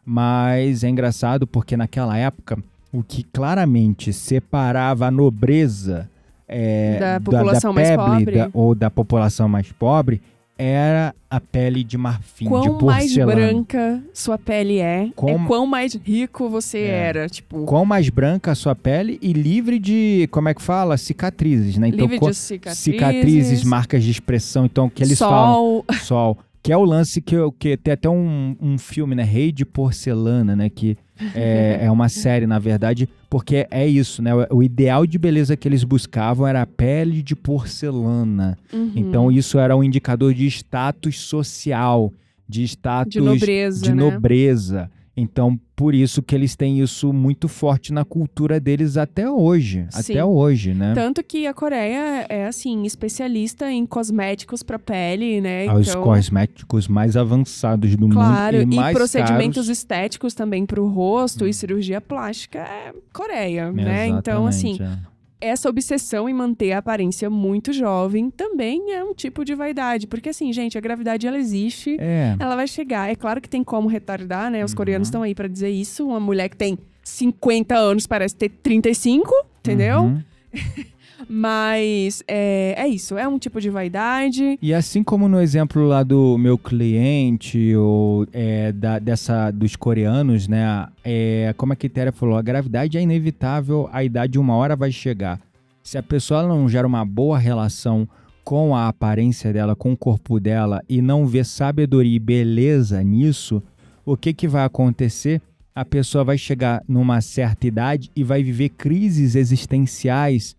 Mas 0.05 0.83
é 0.83 0.89
engraçado 0.89 1.45
porque 1.45 1.77
naquela 1.77 2.17
época, 2.17 2.57
o 2.91 3.03
que 3.03 3.23
claramente 3.23 4.11
separava 4.13 5.07
a 5.07 5.11
nobreza 5.11 6.09
é, 6.47 6.97
Da 6.99 7.19
população 7.19 7.71
mais 7.73 7.89
peble, 7.89 8.05
pobre. 8.05 8.35
da- 8.35 8.49
ou 8.53 8.73
da 8.75 8.89
população 8.89 9.47
mais 9.47 9.71
pobre 9.71 10.19
era 10.57 11.15
a 11.29 11.39
pele 11.39 11.83
de 11.85 11.97
marfim, 11.97 12.45
de 12.45 12.49
Quão 12.49 12.81
mais 12.81 13.05
porcelana. 13.05 13.35
branca 13.35 14.03
sua 14.13 14.37
pele 14.37 14.79
é, 14.79 15.09
Quão- 15.15 15.43
é 15.43 15.47
quão 15.47 15.65
mais 15.65 15.93
rico 15.93 16.49
você 16.49 16.79
É. 16.79 16.87
era. 16.89 17.29
Tipo, 17.29 17.63
Quão 17.65 17.85
mais 17.85 18.09
branca 18.09 18.51
a 18.51 18.55
sua 18.55 18.75
pele 18.75 19.17
e 19.21 19.31
livre 19.31 19.79
de, 19.79 20.27
como 20.31 20.49
é 20.49 20.53
que 20.53 20.61
fala? 20.61 20.97
Cicatrizes, 20.97 21.77
né? 21.77 21.87
Então, 21.89 21.99
livre 22.07 22.19
de 22.19 22.33
cicatrizes, 22.35 22.79
cicatrizes, 22.83 23.63
marcas 23.63 24.03
de 24.03 24.11
expressão. 24.11 24.65
Então, 24.65 24.87
o 24.87 24.89
que 24.89 25.01
eles 25.03 25.17
falam? 25.19 25.83
sol. 26.03 26.37
Que 26.61 26.71
é 26.71 26.77
o 26.77 26.83
lance 26.83 27.21
que, 27.21 27.35
que 27.57 27.77
tem 27.77 27.93
até 27.93 28.09
um, 28.09 28.55
um 28.59 28.77
filme, 28.77 29.15
né? 29.15 29.23
Rei 29.23 29.51
de 29.51 29.65
Porcelana, 29.65 30.55
né? 30.55 30.69
Que 30.69 30.97
é, 31.33 31.79
é 31.85 31.91
uma 31.91 32.09
série, 32.09 32.45
na 32.45 32.59
verdade, 32.59 33.07
porque 33.29 33.67
é 33.69 33.87
isso, 33.87 34.21
né? 34.21 34.33
O, 34.33 34.57
o 34.57 34.63
ideal 34.63 35.05
de 35.05 35.17
beleza 35.17 35.55
que 35.55 35.67
eles 35.67 35.83
buscavam 35.83 36.47
era 36.47 36.61
a 36.61 36.65
pele 36.65 37.21
de 37.21 37.35
porcelana. 37.35 38.57
Uhum. 38.73 38.91
Então, 38.95 39.31
isso 39.31 39.57
era 39.57 39.75
um 39.75 39.83
indicador 39.83 40.33
de 40.33 40.47
status 40.47 41.19
social, 41.19 42.11
de 42.47 42.63
status 42.63 43.13
de 43.13 43.21
nobreza, 43.21 43.83
de 43.83 43.93
né? 43.93 43.95
nobreza. 43.95 44.91
Então, 45.19 45.59
por 45.75 45.93
isso 45.93 46.21
que 46.21 46.35
eles 46.35 46.55
têm 46.55 46.79
isso 46.79 47.13
muito 47.13 47.47
forte 47.47 47.93
na 47.93 48.03
cultura 48.03 48.59
deles 48.59 48.97
até 48.97 49.29
hoje. 49.29 49.85
Sim. 49.89 50.13
Até 50.13 50.25
hoje, 50.25 50.73
né? 50.73 50.93
Tanto 50.93 51.23
que 51.23 51.47
a 51.47 51.53
Coreia 51.53 52.25
é, 52.29 52.45
assim, 52.45 52.83
especialista 52.83 53.71
em 53.71 53.85
cosméticos 53.85 54.63
pra 54.63 54.77
pele, 54.79 55.41
né? 55.41 55.71
Os 55.73 55.89
então, 55.89 56.03
cosméticos 56.03 56.87
mais 56.87 57.15
avançados 57.15 57.95
do 57.95 58.09
Claro, 58.09 58.57
mundo 58.57 58.71
e, 58.71 58.75
e, 58.75 58.77
mais 58.77 58.97
procedimentos 58.97 59.55
caros. 59.55 59.69
Hum. 59.69 59.71
estéticos 59.71 60.33
também 60.33 60.65
pro 60.65 60.87
rosto 60.87 61.47
e 61.47 61.53
cirurgia 61.53 62.01
plástica 62.01 62.59
é 62.59 62.93
Coreia, 63.13 63.71
né? 63.71 64.07
Então, 64.07 64.45
assim, 64.47 64.77
é. 64.81 64.97
Essa 65.41 65.69
obsessão 65.69 66.27
em 66.27 66.33
manter 66.33 66.71
a 66.73 66.79
aparência 66.79 67.29
muito 67.29 67.71
jovem 67.73 68.29
também 68.29 68.91
é 68.93 69.03
um 69.03 69.13
tipo 69.13 69.45
de 69.45 69.55
vaidade. 69.55 70.05
Porque, 70.07 70.29
assim, 70.29 70.51
gente, 70.51 70.77
a 70.77 70.81
gravidade 70.81 71.25
ela 71.27 71.37
existe, 71.37 71.95
É. 71.99 72.35
ela 72.39 72.55
vai 72.55 72.67
chegar. 72.67 73.09
É 73.09 73.15
claro 73.15 73.39
que 73.41 73.47
tem 73.49 73.63
como 73.63 73.87
retardar, 73.87 74.51
né? 74.51 74.63
Os 74.65 74.71
Uhum. 74.71 74.77
coreanos 74.77 75.07
estão 75.07 75.23
aí 75.23 75.33
pra 75.33 75.47
dizer 75.47 75.69
isso. 75.69 76.07
Uma 76.07 76.19
mulher 76.19 76.49
que 76.49 76.57
tem 76.57 76.77
50 77.03 77.75
anos 77.75 78.05
parece 78.05 78.35
ter 78.35 78.49
35, 78.49 79.33
entendeu? 79.59 80.01
Uhum. 80.01 80.23
Mas 81.27 82.23
é, 82.27 82.75
é 82.77 82.87
isso, 82.87 83.17
é 83.17 83.27
um 83.27 83.39
tipo 83.39 83.59
de 83.59 83.69
vaidade. 83.69 84.57
E 84.61 84.73
assim 84.73 85.03
como 85.03 85.27
no 85.27 85.41
exemplo 85.41 85.87
lá 85.87 86.03
do 86.03 86.37
meu 86.37 86.57
cliente, 86.57 87.75
ou 87.75 88.27
é, 88.31 88.71
da, 88.71 88.99
dessa, 88.99 89.51
dos 89.51 89.75
coreanos, 89.75 90.47
né? 90.47 90.87
É, 91.03 91.53
como 91.57 91.73
a 91.73 91.75
Quitéria 91.75 92.11
falou, 92.11 92.37
a 92.37 92.41
gravidade 92.41 92.97
é 92.97 93.01
inevitável, 93.01 93.89
a 93.91 94.03
idade 94.03 94.39
uma 94.39 94.55
hora 94.55 94.75
vai 94.75 94.91
chegar. 94.91 95.39
Se 95.83 95.97
a 95.97 96.03
pessoa 96.03 96.47
não 96.47 96.69
gera 96.69 96.87
uma 96.87 97.03
boa 97.03 97.37
relação 97.37 98.07
com 98.43 98.75
a 98.75 98.87
aparência 98.87 99.53
dela, 99.53 99.75
com 99.75 99.93
o 99.93 99.97
corpo 99.97 100.39
dela, 100.39 100.83
e 100.87 101.01
não 101.01 101.25
vê 101.25 101.43
sabedoria 101.43 102.15
e 102.15 102.19
beleza 102.19 103.01
nisso, 103.03 103.61
o 104.05 104.17
que, 104.17 104.33
que 104.33 104.47
vai 104.47 104.65
acontecer? 104.65 105.41
A 105.75 105.85
pessoa 105.85 106.23
vai 106.23 106.37
chegar 106.37 106.83
numa 106.87 107.21
certa 107.21 107.67
idade 107.67 108.09
e 108.15 108.23
vai 108.23 108.41
viver 108.41 108.69
crises 108.69 109.35
existenciais 109.35 110.55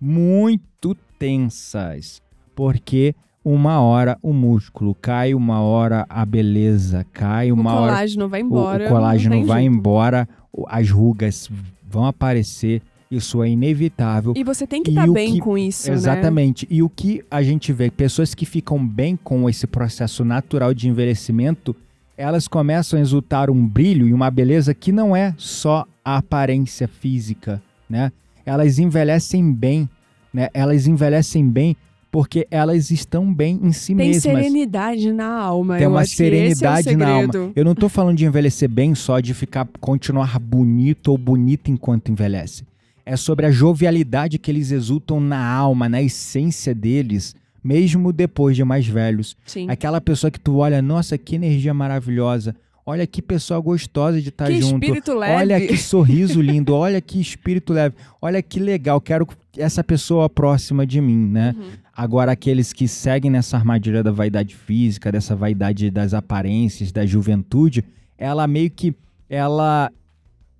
muito 0.00 0.94
tensas, 1.18 2.20
porque 2.54 3.14
uma 3.44 3.80
hora 3.80 4.18
o 4.22 4.32
músculo 4.32 4.94
cai, 4.94 5.34
uma 5.34 5.60
hora 5.60 6.06
a 6.08 6.24
beleza 6.24 7.04
cai, 7.12 7.50
O 7.52 7.54
uma 7.54 7.74
hora 7.74 7.92
colágeno 7.92 8.28
vai 8.28 8.42
o- 8.42 8.46
embora. 8.46 8.86
o, 8.86 8.88
colágeno 8.88 9.34
não 9.34 9.42
tem 9.42 9.48
vai 9.48 9.62
jeito. 9.62 9.74
embora, 9.76 10.28
o- 10.52 10.64
as 10.68 10.90
rugas 10.90 11.50
vão 11.88 12.06
aparecer, 12.06 12.80
isso 13.10 13.42
é 13.42 13.48
inevitável. 13.50 14.32
E 14.36 14.42
você 14.42 14.66
tem 14.66 14.82
que 14.82 14.90
estar 14.90 15.08
o 15.08 15.12
bem 15.12 15.34
que- 15.34 15.40
com 15.40 15.56
isso, 15.58 15.88
né? 15.88 15.94
Exatamente. 15.94 16.66
E 16.70 16.82
o 16.82 16.88
que 16.88 17.22
a 17.30 17.42
gente 17.42 17.72
vê, 17.72 17.90
pessoas 17.90 18.34
que 18.34 18.46
ficam 18.46 18.84
bem 18.86 19.16
com 19.16 19.48
esse 19.48 19.66
processo 19.66 20.24
natural 20.24 20.72
de 20.74 20.88
envelhecimento, 20.88 21.76
elas 22.16 22.48
começam 22.48 22.98
a 22.98 23.02
exultar 23.02 23.50
um 23.50 23.66
brilho 23.66 24.06
e 24.08 24.12
uma 24.14 24.30
beleza 24.30 24.72
que 24.72 24.90
não 24.92 25.14
é 25.14 25.34
só 25.36 25.84
a 26.04 26.16
aparência 26.16 26.88
física, 26.88 27.60
né? 27.88 28.10
Elas 28.44 28.78
envelhecem 28.78 29.52
bem, 29.52 29.88
né? 30.32 30.48
Elas 30.52 30.86
envelhecem 30.86 31.48
bem 31.48 31.76
porque 32.14 32.46
elas 32.48 32.92
estão 32.92 33.34
bem 33.34 33.58
em 33.60 33.72
si 33.72 33.92
Tem 33.92 34.06
mesmas. 34.06 34.22
serenidade 34.22 35.12
na 35.12 35.26
alma. 35.26 35.78
Tem 35.78 35.88
uma 35.88 36.02
é 36.02 36.06
serenidade 36.06 36.94
na 36.94 37.08
alma. 37.08 37.32
Eu 37.56 37.64
não 37.64 37.74
tô 37.74 37.88
falando 37.88 38.16
de 38.16 38.24
envelhecer 38.24 38.68
bem 38.68 38.94
só 38.94 39.18
de 39.18 39.34
ficar 39.34 39.66
continuar 39.80 40.38
bonito 40.38 41.08
ou 41.08 41.18
bonita 41.18 41.72
enquanto 41.72 42.12
envelhece. 42.12 42.64
É 43.04 43.16
sobre 43.16 43.46
a 43.46 43.50
jovialidade 43.50 44.38
que 44.38 44.48
eles 44.48 44.70
exultam 44.70 45.18
na 45.18 45.44
alma, 45.44 45.88
na 45.88 46.00
essência 46.00 46.72
deles, 46.72 47.34
mesmo 47.64 48.12
depois 48.12 48.54
de 48.54 48.62
mais 48.62 48.86
velhos. 48.86 49.36
Sim. 49.44 49.68
Aquela 49.68 50.00
pessoa 50.00 50.30
que 50.30 50.38
tu 50.38 50.58
olha, 50.58 50.80
nossa, 50.80 51.18
que 51.18 51.34
energia 51.34 51.74
maravilhosa. 51.74 52.54
Olha 52.86 53.06
que 53.06 53.22
pessoa 53.22 53.58
gostosa 53.60 54.20
de 54.20 54.28
estar 54.28 54.46
que 54.46 54.60
junto. 54.60 54.74
espírito 54.74 55.14
leve. 55.14 55.32
Olha 55.32 55.66
que 55.66 55.76
sorriso 55.76 56.40
lindo, 56.42 56.74
olha 56.74 57.00
que 57.00 57.18
espírito 57.18 57.72
leve. 57.72 57.96
Olha 58.20 58.42
que 58.42 58.60
legal, 58.60 59.00
quero 59.00 59.26
essa 59.56 59.82
pessoa 59.82 60.28
próxima 60.28 60.86
de 60.86 61.00
mim, 61.00 61.28
né? 61.28 61.54
Uhum. 61.56 61.70
Agora, 61.96 62.32
aqueles 62.32 62.72
que 62.72 62.86
seguem 62.86 63.30
nessa 63.30 63.56
armadilha 63.56 64.02
da 64.02 64.10
vaidade 64.10 64.54
física, 64.54 65.10
dessa 65.10 65.34
vaidade 65.34 65.90
das 65.90 66.12
aparências, 66.12 66.92
da 66.92 67.06
juventude, 67.06 67.84
ela 68.18 68.46
meio 68.46 68.70
que 68.70 68.94
ela 69.30 69.90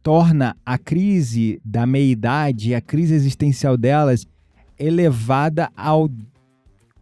torna 0.02 0.56
a 0.64 0.78
crise 0.78 1.60
da 1.64 1.86
meia-idade, 1.86 2.74
a 2.74 2.80
crise 2.80 3.14
existencial 3.14 3.76
delas, 3.76 4.26
elevada 4.78 5.70
ao 5.76 6.10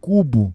cubo. 0.01 0.53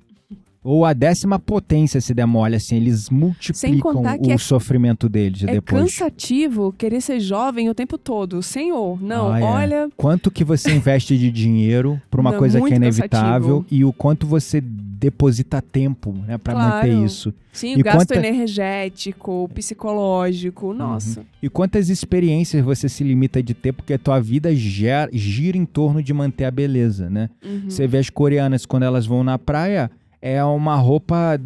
Ou 0.70 0.84
a 0.84 0.92
décima 0.92 1.38
potência, 1.38 1.98
se 2.00 2.12
demole, 2.12 2.56
assim. 2.56 2.76
Eles 2.76 3.08
multiplicam 3.08 4.02
o 4.02 4.30
é- 4.32 4.36
sofrimento 4.36 5.08
deles 5.08 5.42
É 5.44 5.52
depois. 5.52 5.82
cansativo 5.82 6.74
querer 6.76 7.00
ser 7.00 7.20
jovem 7.20 7.70
o 7.70 7.74
tempo 7.74 7.96
todo. 7.96 8.42
Senhor, 8.42 9.02
não, 9.02 9.32
Ah, 9.32 9.40
é. 9.40 9.42
olha. 9.44 9.88
Quanto 9.96 10.30
que 10.30 10.44
você 10.44 10.70
investe 10.74 11.16
de 11.16 11.30
dinheiro 11.30 11.98
pra 12.10 12.20
uma 12.20 12.32
Não, 12.32 12.38
coisa 12.38 12.60
que 12.60 12.72
é 12.72 12.76
inevitável 12.76 13.60
cansativo. 13.62 13.66
e 13.70 13.84
o 13.84 13.92
quanto 13.94 14.26
você 14.26 14.60
deposita 14.60 15.62
tempo, 15.62 16.12
né, 16.26 16.36
para 16.38 16.52
Claro. 16.54 16.74
manter 16.88 17.04
isso. 17.04 17.32
Sim, 17.52 17.76
E 17.76 17.80
o 17.80 17.84
gasto 17.84 17.98
quanta- 18.08 18.14
Uhum. 18.20 18.24
energético, 18.26 19.48
psicológico, 19.54 20.72
nossa. 20.74 21.24
E 21.42 21.48
quantas 21.48 21.88
experiências 21.88 22.64
você 22.64 22.88
se 22.88 23.02
limita 23.02 23.42
de 23.42 23.54
ter 23.54 23.72
porque 23.72 23.94
a 23.94 23.98
tua 23.98 24.20
vida 24.20 24.54
ger- 24.54 25.08
gira 25.12 25.56
em 25.56 25.64
torno 25.64 26.02
de 26.02 26.12
manter 26.12 26.44
a 26.44 26.50
beleza, 26.50 27.08
né? 27.08 27.30
Uhum. 27.44 27.68
Você 27.70 27.86
vê 27.86 27.98
as 27.98 28.10
coreanas 28.10 28.66
quando 28.66 28.82
elas 28.84 29.06
vão 29.06 29.24
na 29.24 29.38
praia, 29.38 29.90
é 30.20 30.42
uma 30.44 30.76
roupa 30.76 31.38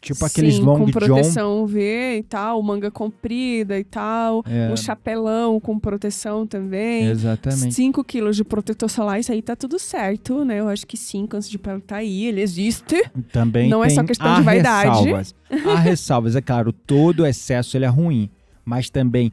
Tipo 0.00 0.24
aqueles 0.24 0.54
Sim, 0.54 0.62
long 0.62 0.78
com 0.78 0.84
john. 0.86 0.92
proteção 0.92 1.66
V 1.66 2.18
e 2.18 2.22
tal, 2.22 2.62
manga 2.62 2.88
comprida 2.88 3.76
e 3.76 3.82
tal, 3.82 4.44
É. 4.46 4.70
um 4.72 4.76
chapelão 4.76 5.58
com 5.58 5.76
proteção 5.76 6.46
também. 6.46 7.06
Exatamente. 7.06 7.74
5 7.74 8.04
quilos 8.04 8.36
de 8.36 8.44
protetor 8.44 8.88
solar, 8.88 9.18
isso 9.18 9.32
aí 9.32 9.42
tá 9.42 9.56
tudo 9.56 9.76
certo, 9.76 10.44
né? 10.44 10.60
Eu 10.60 10.68
acho 10.68 10.86
que 10.86 10.96
sim, 10.96 11.26
câncer 11.26 11.50
de 11.50 11.58
pele 11.58 11.80
tá 11.80 11.96
aí, 11.96 12.26
ele 12.26 12.40
existe. 12.40 13.10
Também 13.32 13.68
Não 13.68 13.82
é 13.84 13.88
só 13.90 14.04
questão 14.04 14.36
de 14.36 14.42
vaidade. 14.42 14.88
Ressalvas. 15.08 15.34
Há 15.66 15.74
ressalvas, 15.80 16.36
é 16.36 16.40
claro, 16.40 16.72
todo 16.72 17.26
excesso 17.26 17.76
ele 17.76 17.84
é 17.84 17.88
ruim, 17.88 18.30
mas 18.64 18.88
também 18.88 19.32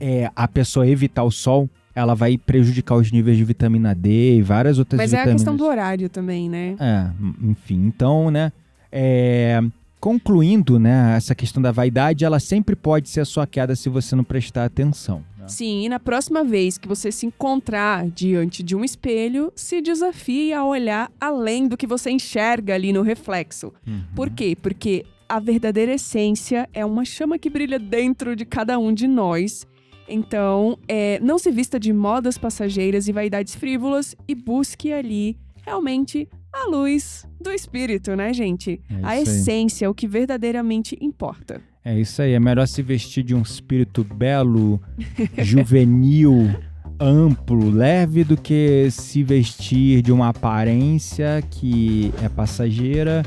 é, 0.00 0.30
a 0.34 0.48
pessoa 0.48 0.88
evitar 0.88 1.24
o 1.24 1.30
sol, 1.30 1.68
ela 1.96 2.14
vai 2.14 2.36
prejudicar 2.36 2.94
os 2.96 3.10
níveis 3.10 3.36
de 3.38 3.42
vitamina 3.42 3.94
D 3.94 4.36
e 4.36 4.42
várias 4.42 4.78
outras 4.78 4.98
Mas 4.98 5.12
é 5.12 5.16
a 5.16 5.20
vitaminas. 5.20 5.40
questão 5.42 5.56
do 5.56 5.64
horário 5.64 6.08
também, 6.10 6.48
né? 6.48 6.76
É, 6.78 7.10
enfim, 7.42 7.86
então, 7.86 8.30
né, 8.30 8.52
é, 8.92 9.60
concluindo, 9.98 10.78
né, 10.78 11.14
essa 11.16 11.34
questão 11.34 11.62
da 11.62 11.72
vaidade, 11.72 12.24
ela 12.24 12.38
sempre 12.38 12.76
pode 12.76 13.08
ser 13.08 13.20
a 13.20 13.24
sua 13.24 13.46
queda 13.46 13.74
se 13.74 13.88
você 13.88 14.14
não 14.14 14.22
prestar 14.22 14.64
atenção. 14.66 15.24
né? 15.38 15.48
Sim, 15.48 15.86
e 15.86 15.88
na 15.88 15.98
próxima 15.98 16.44
vez 16.44 16.76
que 16.76 16.86
você 16.86 17.10
se 17.10 17.24
encontrar 17.24 18.06
diante 18.08 18.62
de 18.62 18.76
um 18.76 18.84
espelho, 18.84 19.50
se 19.56 19.80
desafie 19.80 20.52
a 20.52 20.64
olhar 20.64 21.10
além 21.20 21.66
do 21.66 21.76
que 21.76 21.86
você 21.86 22.10
enxerga 22.10 22.74
ali 22.74 22.92
no 22.92 23.00
reflexo. 23.02 23.72
Uhum. 23.86 24.02
Por 24.14 24.28
quê? 24.30 24.56
Porque 24.60 25.04
a 25.28 25.40
verdadeira 25.40 25.94
essência 25.94 26.68
é 26.74 26.84
uma 26.84 27.04
chama 27.04 27.38
que 27.38 27.48
brilha 27.50 27.78
dentro 27.78 28.36
de 28.36 28.44
cada 28.44 28.78
um 28.78 28.92
de 28.92 29.08
nós. 29.08 29.66
Então, 30.08 30.78
é, 30.88 31.18
não 31.20 31.38
se 31.38 31.50
vista 31.50 31.78
de 31.78 31.92
modas 31.92 32.38
passageiras 32.38 33.08
e 33.08 33.12
vaidades 33.12 33.54
frívolas 33.54 34.14
e 34.28 34.34
busque 34.34 34.92
ali 34.92 35.36
realmente 35.64 36.28
a 36.52 36.68
luz 36.68 37.26
do 37.40 37.50
espírito, 37.50 38.14
né, 38.14 38.32
gente? 38.32 38.80
É 38.88 38.94
a 39.02 39.08
aí. 39.10 39.22
essência, 39.22 39.86
é 39.86 39.88
o 39.88 39.94
que 39.94 40.06
verdadeiramente 40.06 40.96
importa. 41.00 41.60
É 41.84 41.98
isso 41.98 42.22
aí, 42.22 42.32
é 42.32 42.40
melhor 42.40 42.66
se 42.66 42.82
vestir 42.82 43.22
de 43.22 43.34
um 43.34 43.42
espírito 43.42 44.02
belo, 44.02 44.80
juvenil, 45.38 46.50
amplo, 46.98 47.70
leve 47.70 48.24
do 48.24 48.36
que 48.36 48.88
se 48.90 49.22
vestir 49.22 50.02
de 50.02 50.10
uma 50.12 50.30
aparência 50.30 51.42
que 51.50 52.12
é 52.22 52.28
passageira 52.28 53.22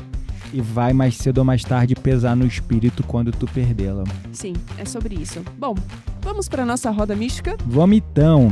e 0.52 0.60
vai 0.60 0.92
mais 0.92 1.16
cedo 1.16 1.38
ou 1.38 1.44
mais 1.44 1.62
tarde 1.62 1.94
pesar 1.94 2.36
no 2.36 2.46
espírito 2.46 3.02
quando 3.04 3.30
tu 3.32 3.46
perdê-la. 3.46 4.04
Sim, 4.32 4.54
é 4.78 4.84
sobre 4.84 5.14
isso. 5.14 5.42
Bom, 5.58 5.74
vamos 6.22 6.48
para 6.48 6.64
nossa 6.64 6.90
roda 6.90 7.14
mística? 7.14 7.56
Vomitão. 7.66 8.50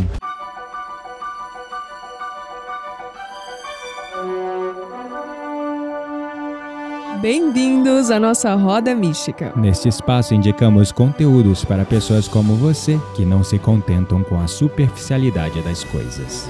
Bem-vindos 7.20 8.12
à 8.12 8.20
nossa 8.20 8.54
roda 8.54 8.94
mística. 8.94 9.52
Neste 9.56 9.88
espaço 9.88 10.34
indicamos 10.34 10.92
conteúdos 10.92 11.64
para 11.64 11.84
pessoas 11.84 12.28
como 12.28 12.54
você 12.54 12.96
que 13.16 13.24
não 13.24 13.42
se 13.42 13.58
contentam 13.58 14.22
com 14.22 14.38
a 14.38 14.46
superficialidade 14.46 15.60
das 15.62 15.82
coisas. 15.82 16.48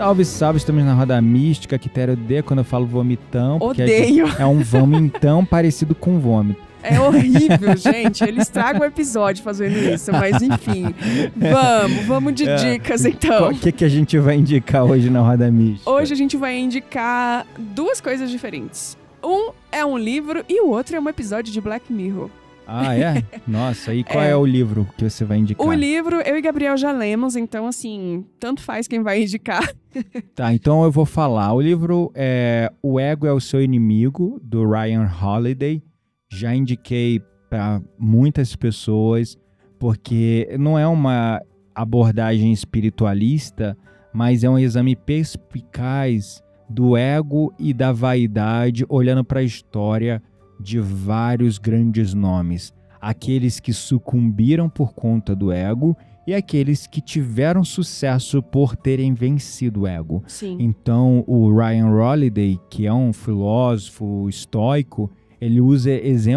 Salve, 0.00 0.24
salve, 0.24 0.56
estamos 0.56 0.82
na 0.82 0.94
roda 0.94 1.20
mística, 1.20 1.78
quero 1.78 2.16
D 2.16 2.40
quando 2.42 2.60
eu 2.60 2.64
falo 2.64 2.86
vomitão. 2.86 3.58
porque 3.58 3.82
Odeio. 3.82 4.26
É 4.38 4.46
um 4.46 4.60
vomitão 4.62 5.44
parecido 5.44 5.94
com 5.94 6.18
vômito. 6.18 6.58
É 6.82 6.98
horrível, 6.98 7.76
gente. 7.76 8.24
Ele 8.24 8.40
estraga 8.40 8.80
o 8.80 8.84
episódio 8.86 9.44
fazendo 9.44 9.76
isso, 9.76 10.10
mas 10.10 10.40
enfim. 10.40 10.94
Vamos, 11.36 12.06
vamos 12.06 12.34
de 12.34 12.48
É. 12.48 12.54
dicas 12.56 13.04
então. 13.04 13.50
O 13.50 13.54
que, 13.54 13.70
que 13.70 13.84
a 13.84 13.90
gente 13.90 14.18
vai 14.18 14.36
indicar 14.36 14.84
hoje 14.84 15.10
na 15.10 15.20
roda 15.20 15.50
mística? 15.50 15.90
Hoje 15.90 16.14
a 16.14 16.16
gente 16.16 16.34
vai 16.34 16.56
indicar 16.56 17.46
duas 17.58 18.00
coisas 18.00 18.30
diferentes. 18.30 18.96
Um 19.22 19.50
é 19.70 19.84
um 19.84 19.98
livro 19.98 20.42
e 20.48 20.62
o 20.62 20.70
outro 20.70 20.96
é 20.96 20.98
um 21.00 21.10
episódio 21.10 21.52
de 21.52 21.60
Black 21.60 21.92
Mirror. 21.92 22.30
Ah, 22.72 22.94
é? 22.96 23.24
Nossa, 23.48 23.92
e 23.92 24.04
qual 24.04 24.22
É. 24.22 24.30
é, 24.30 24.36
o 24.36 24.46
livro 24.46 24.86
que 24.96 25.10
você 25.10 25.24
vai 25.24 25.38
indicar? 25.38 25.66
O 25.66 25.72
livro 25.72 26.20
eu 26.20 26.36
e 26.36 26.40
Gabriel 26.40 26.76
já 26.76 26.92
lemos, 26.92 27.34
então 27.34 27.66
assim, 27.66 28.24
tanto 28.38 28.62
faz 28.62 28.86
quem 28.86 29.02
vai 29.02 29.22
indicar. 29.22 29.68
Tá, 30.36 30.54
então 30.54 30.84
eu 30.84 30.90
vou 30.92 31.04
falar. 31.04 31.52
O 31.52 31.60
livro 31.60 32.12
é 32.14 32.70
O 32.80 33.00
Ego 33.00 33.26
é 33.26 33.32
o 33.32 33.40
Seu 33.40 33.60
Inimigo, 33.60 34.40
do 34.40 34.64
Ryan 34.70 35.10
Holiday. 35.20 35.82
Já 36.30 36.54
indiquei 36.54 37.20
para 37.48 37.82
muitas 37.98 38.54
pessoas, 38.54 39.36
porque 39.80 40.48
não 40.60 40.78
é 40.78 40.86
uma 40.86 41.42
abordagem 41.74 42.52
espiritualista, 42.52 43.76
mas 44.14 44.44
é 44.44 44.48
um 44.48 44.56
exame 44.56 44.94
perspicaz 44.94 46.40
do 46.68 46.96
ego 46.96 47.52
e 47.58 47.74
da 47.74 47.90
vaidade, 47.90 48.86
olhando 48.88 49.24
para 49.24 49.40
a 49.40 49.44
história 49.44 50.22
de 50.60 50.78
vários 50.78 51.58
grandes 51.58 52.14
nomes. 52.14 52.72
Aqueles 53.00 53.58
que 53.58 53.72
sucumbiram 53.72 54.68
por 54.68 54.92
conta 54.92 55.34
do 55.34 55.50
ego 55.50 55.96
e 56.26 56.34
aqueles 56.34 56.86
que 56.86 57.00
tiveram 57.00 57.64
sucesso 57.64 58.42
por 58.42 58.76
terem 58.76 59.14
vencido 59.14 59.80
o 59.80 59.86
ego. 59.86 60.22
Sim. 60.26 60.56
Então, 60.60 61.24
o 61.26 61.50
Ryan 61.52 61.88
Holiday, 61.88 62.60
que 62.68 62.86
é 62.86 62.92
um 62.92 63.12
filósofo 63.12 64.28
estoico, 64.28 65.10
ele 65.40 65.60
usa 65.60 65.90
exemplos 65.90 66.28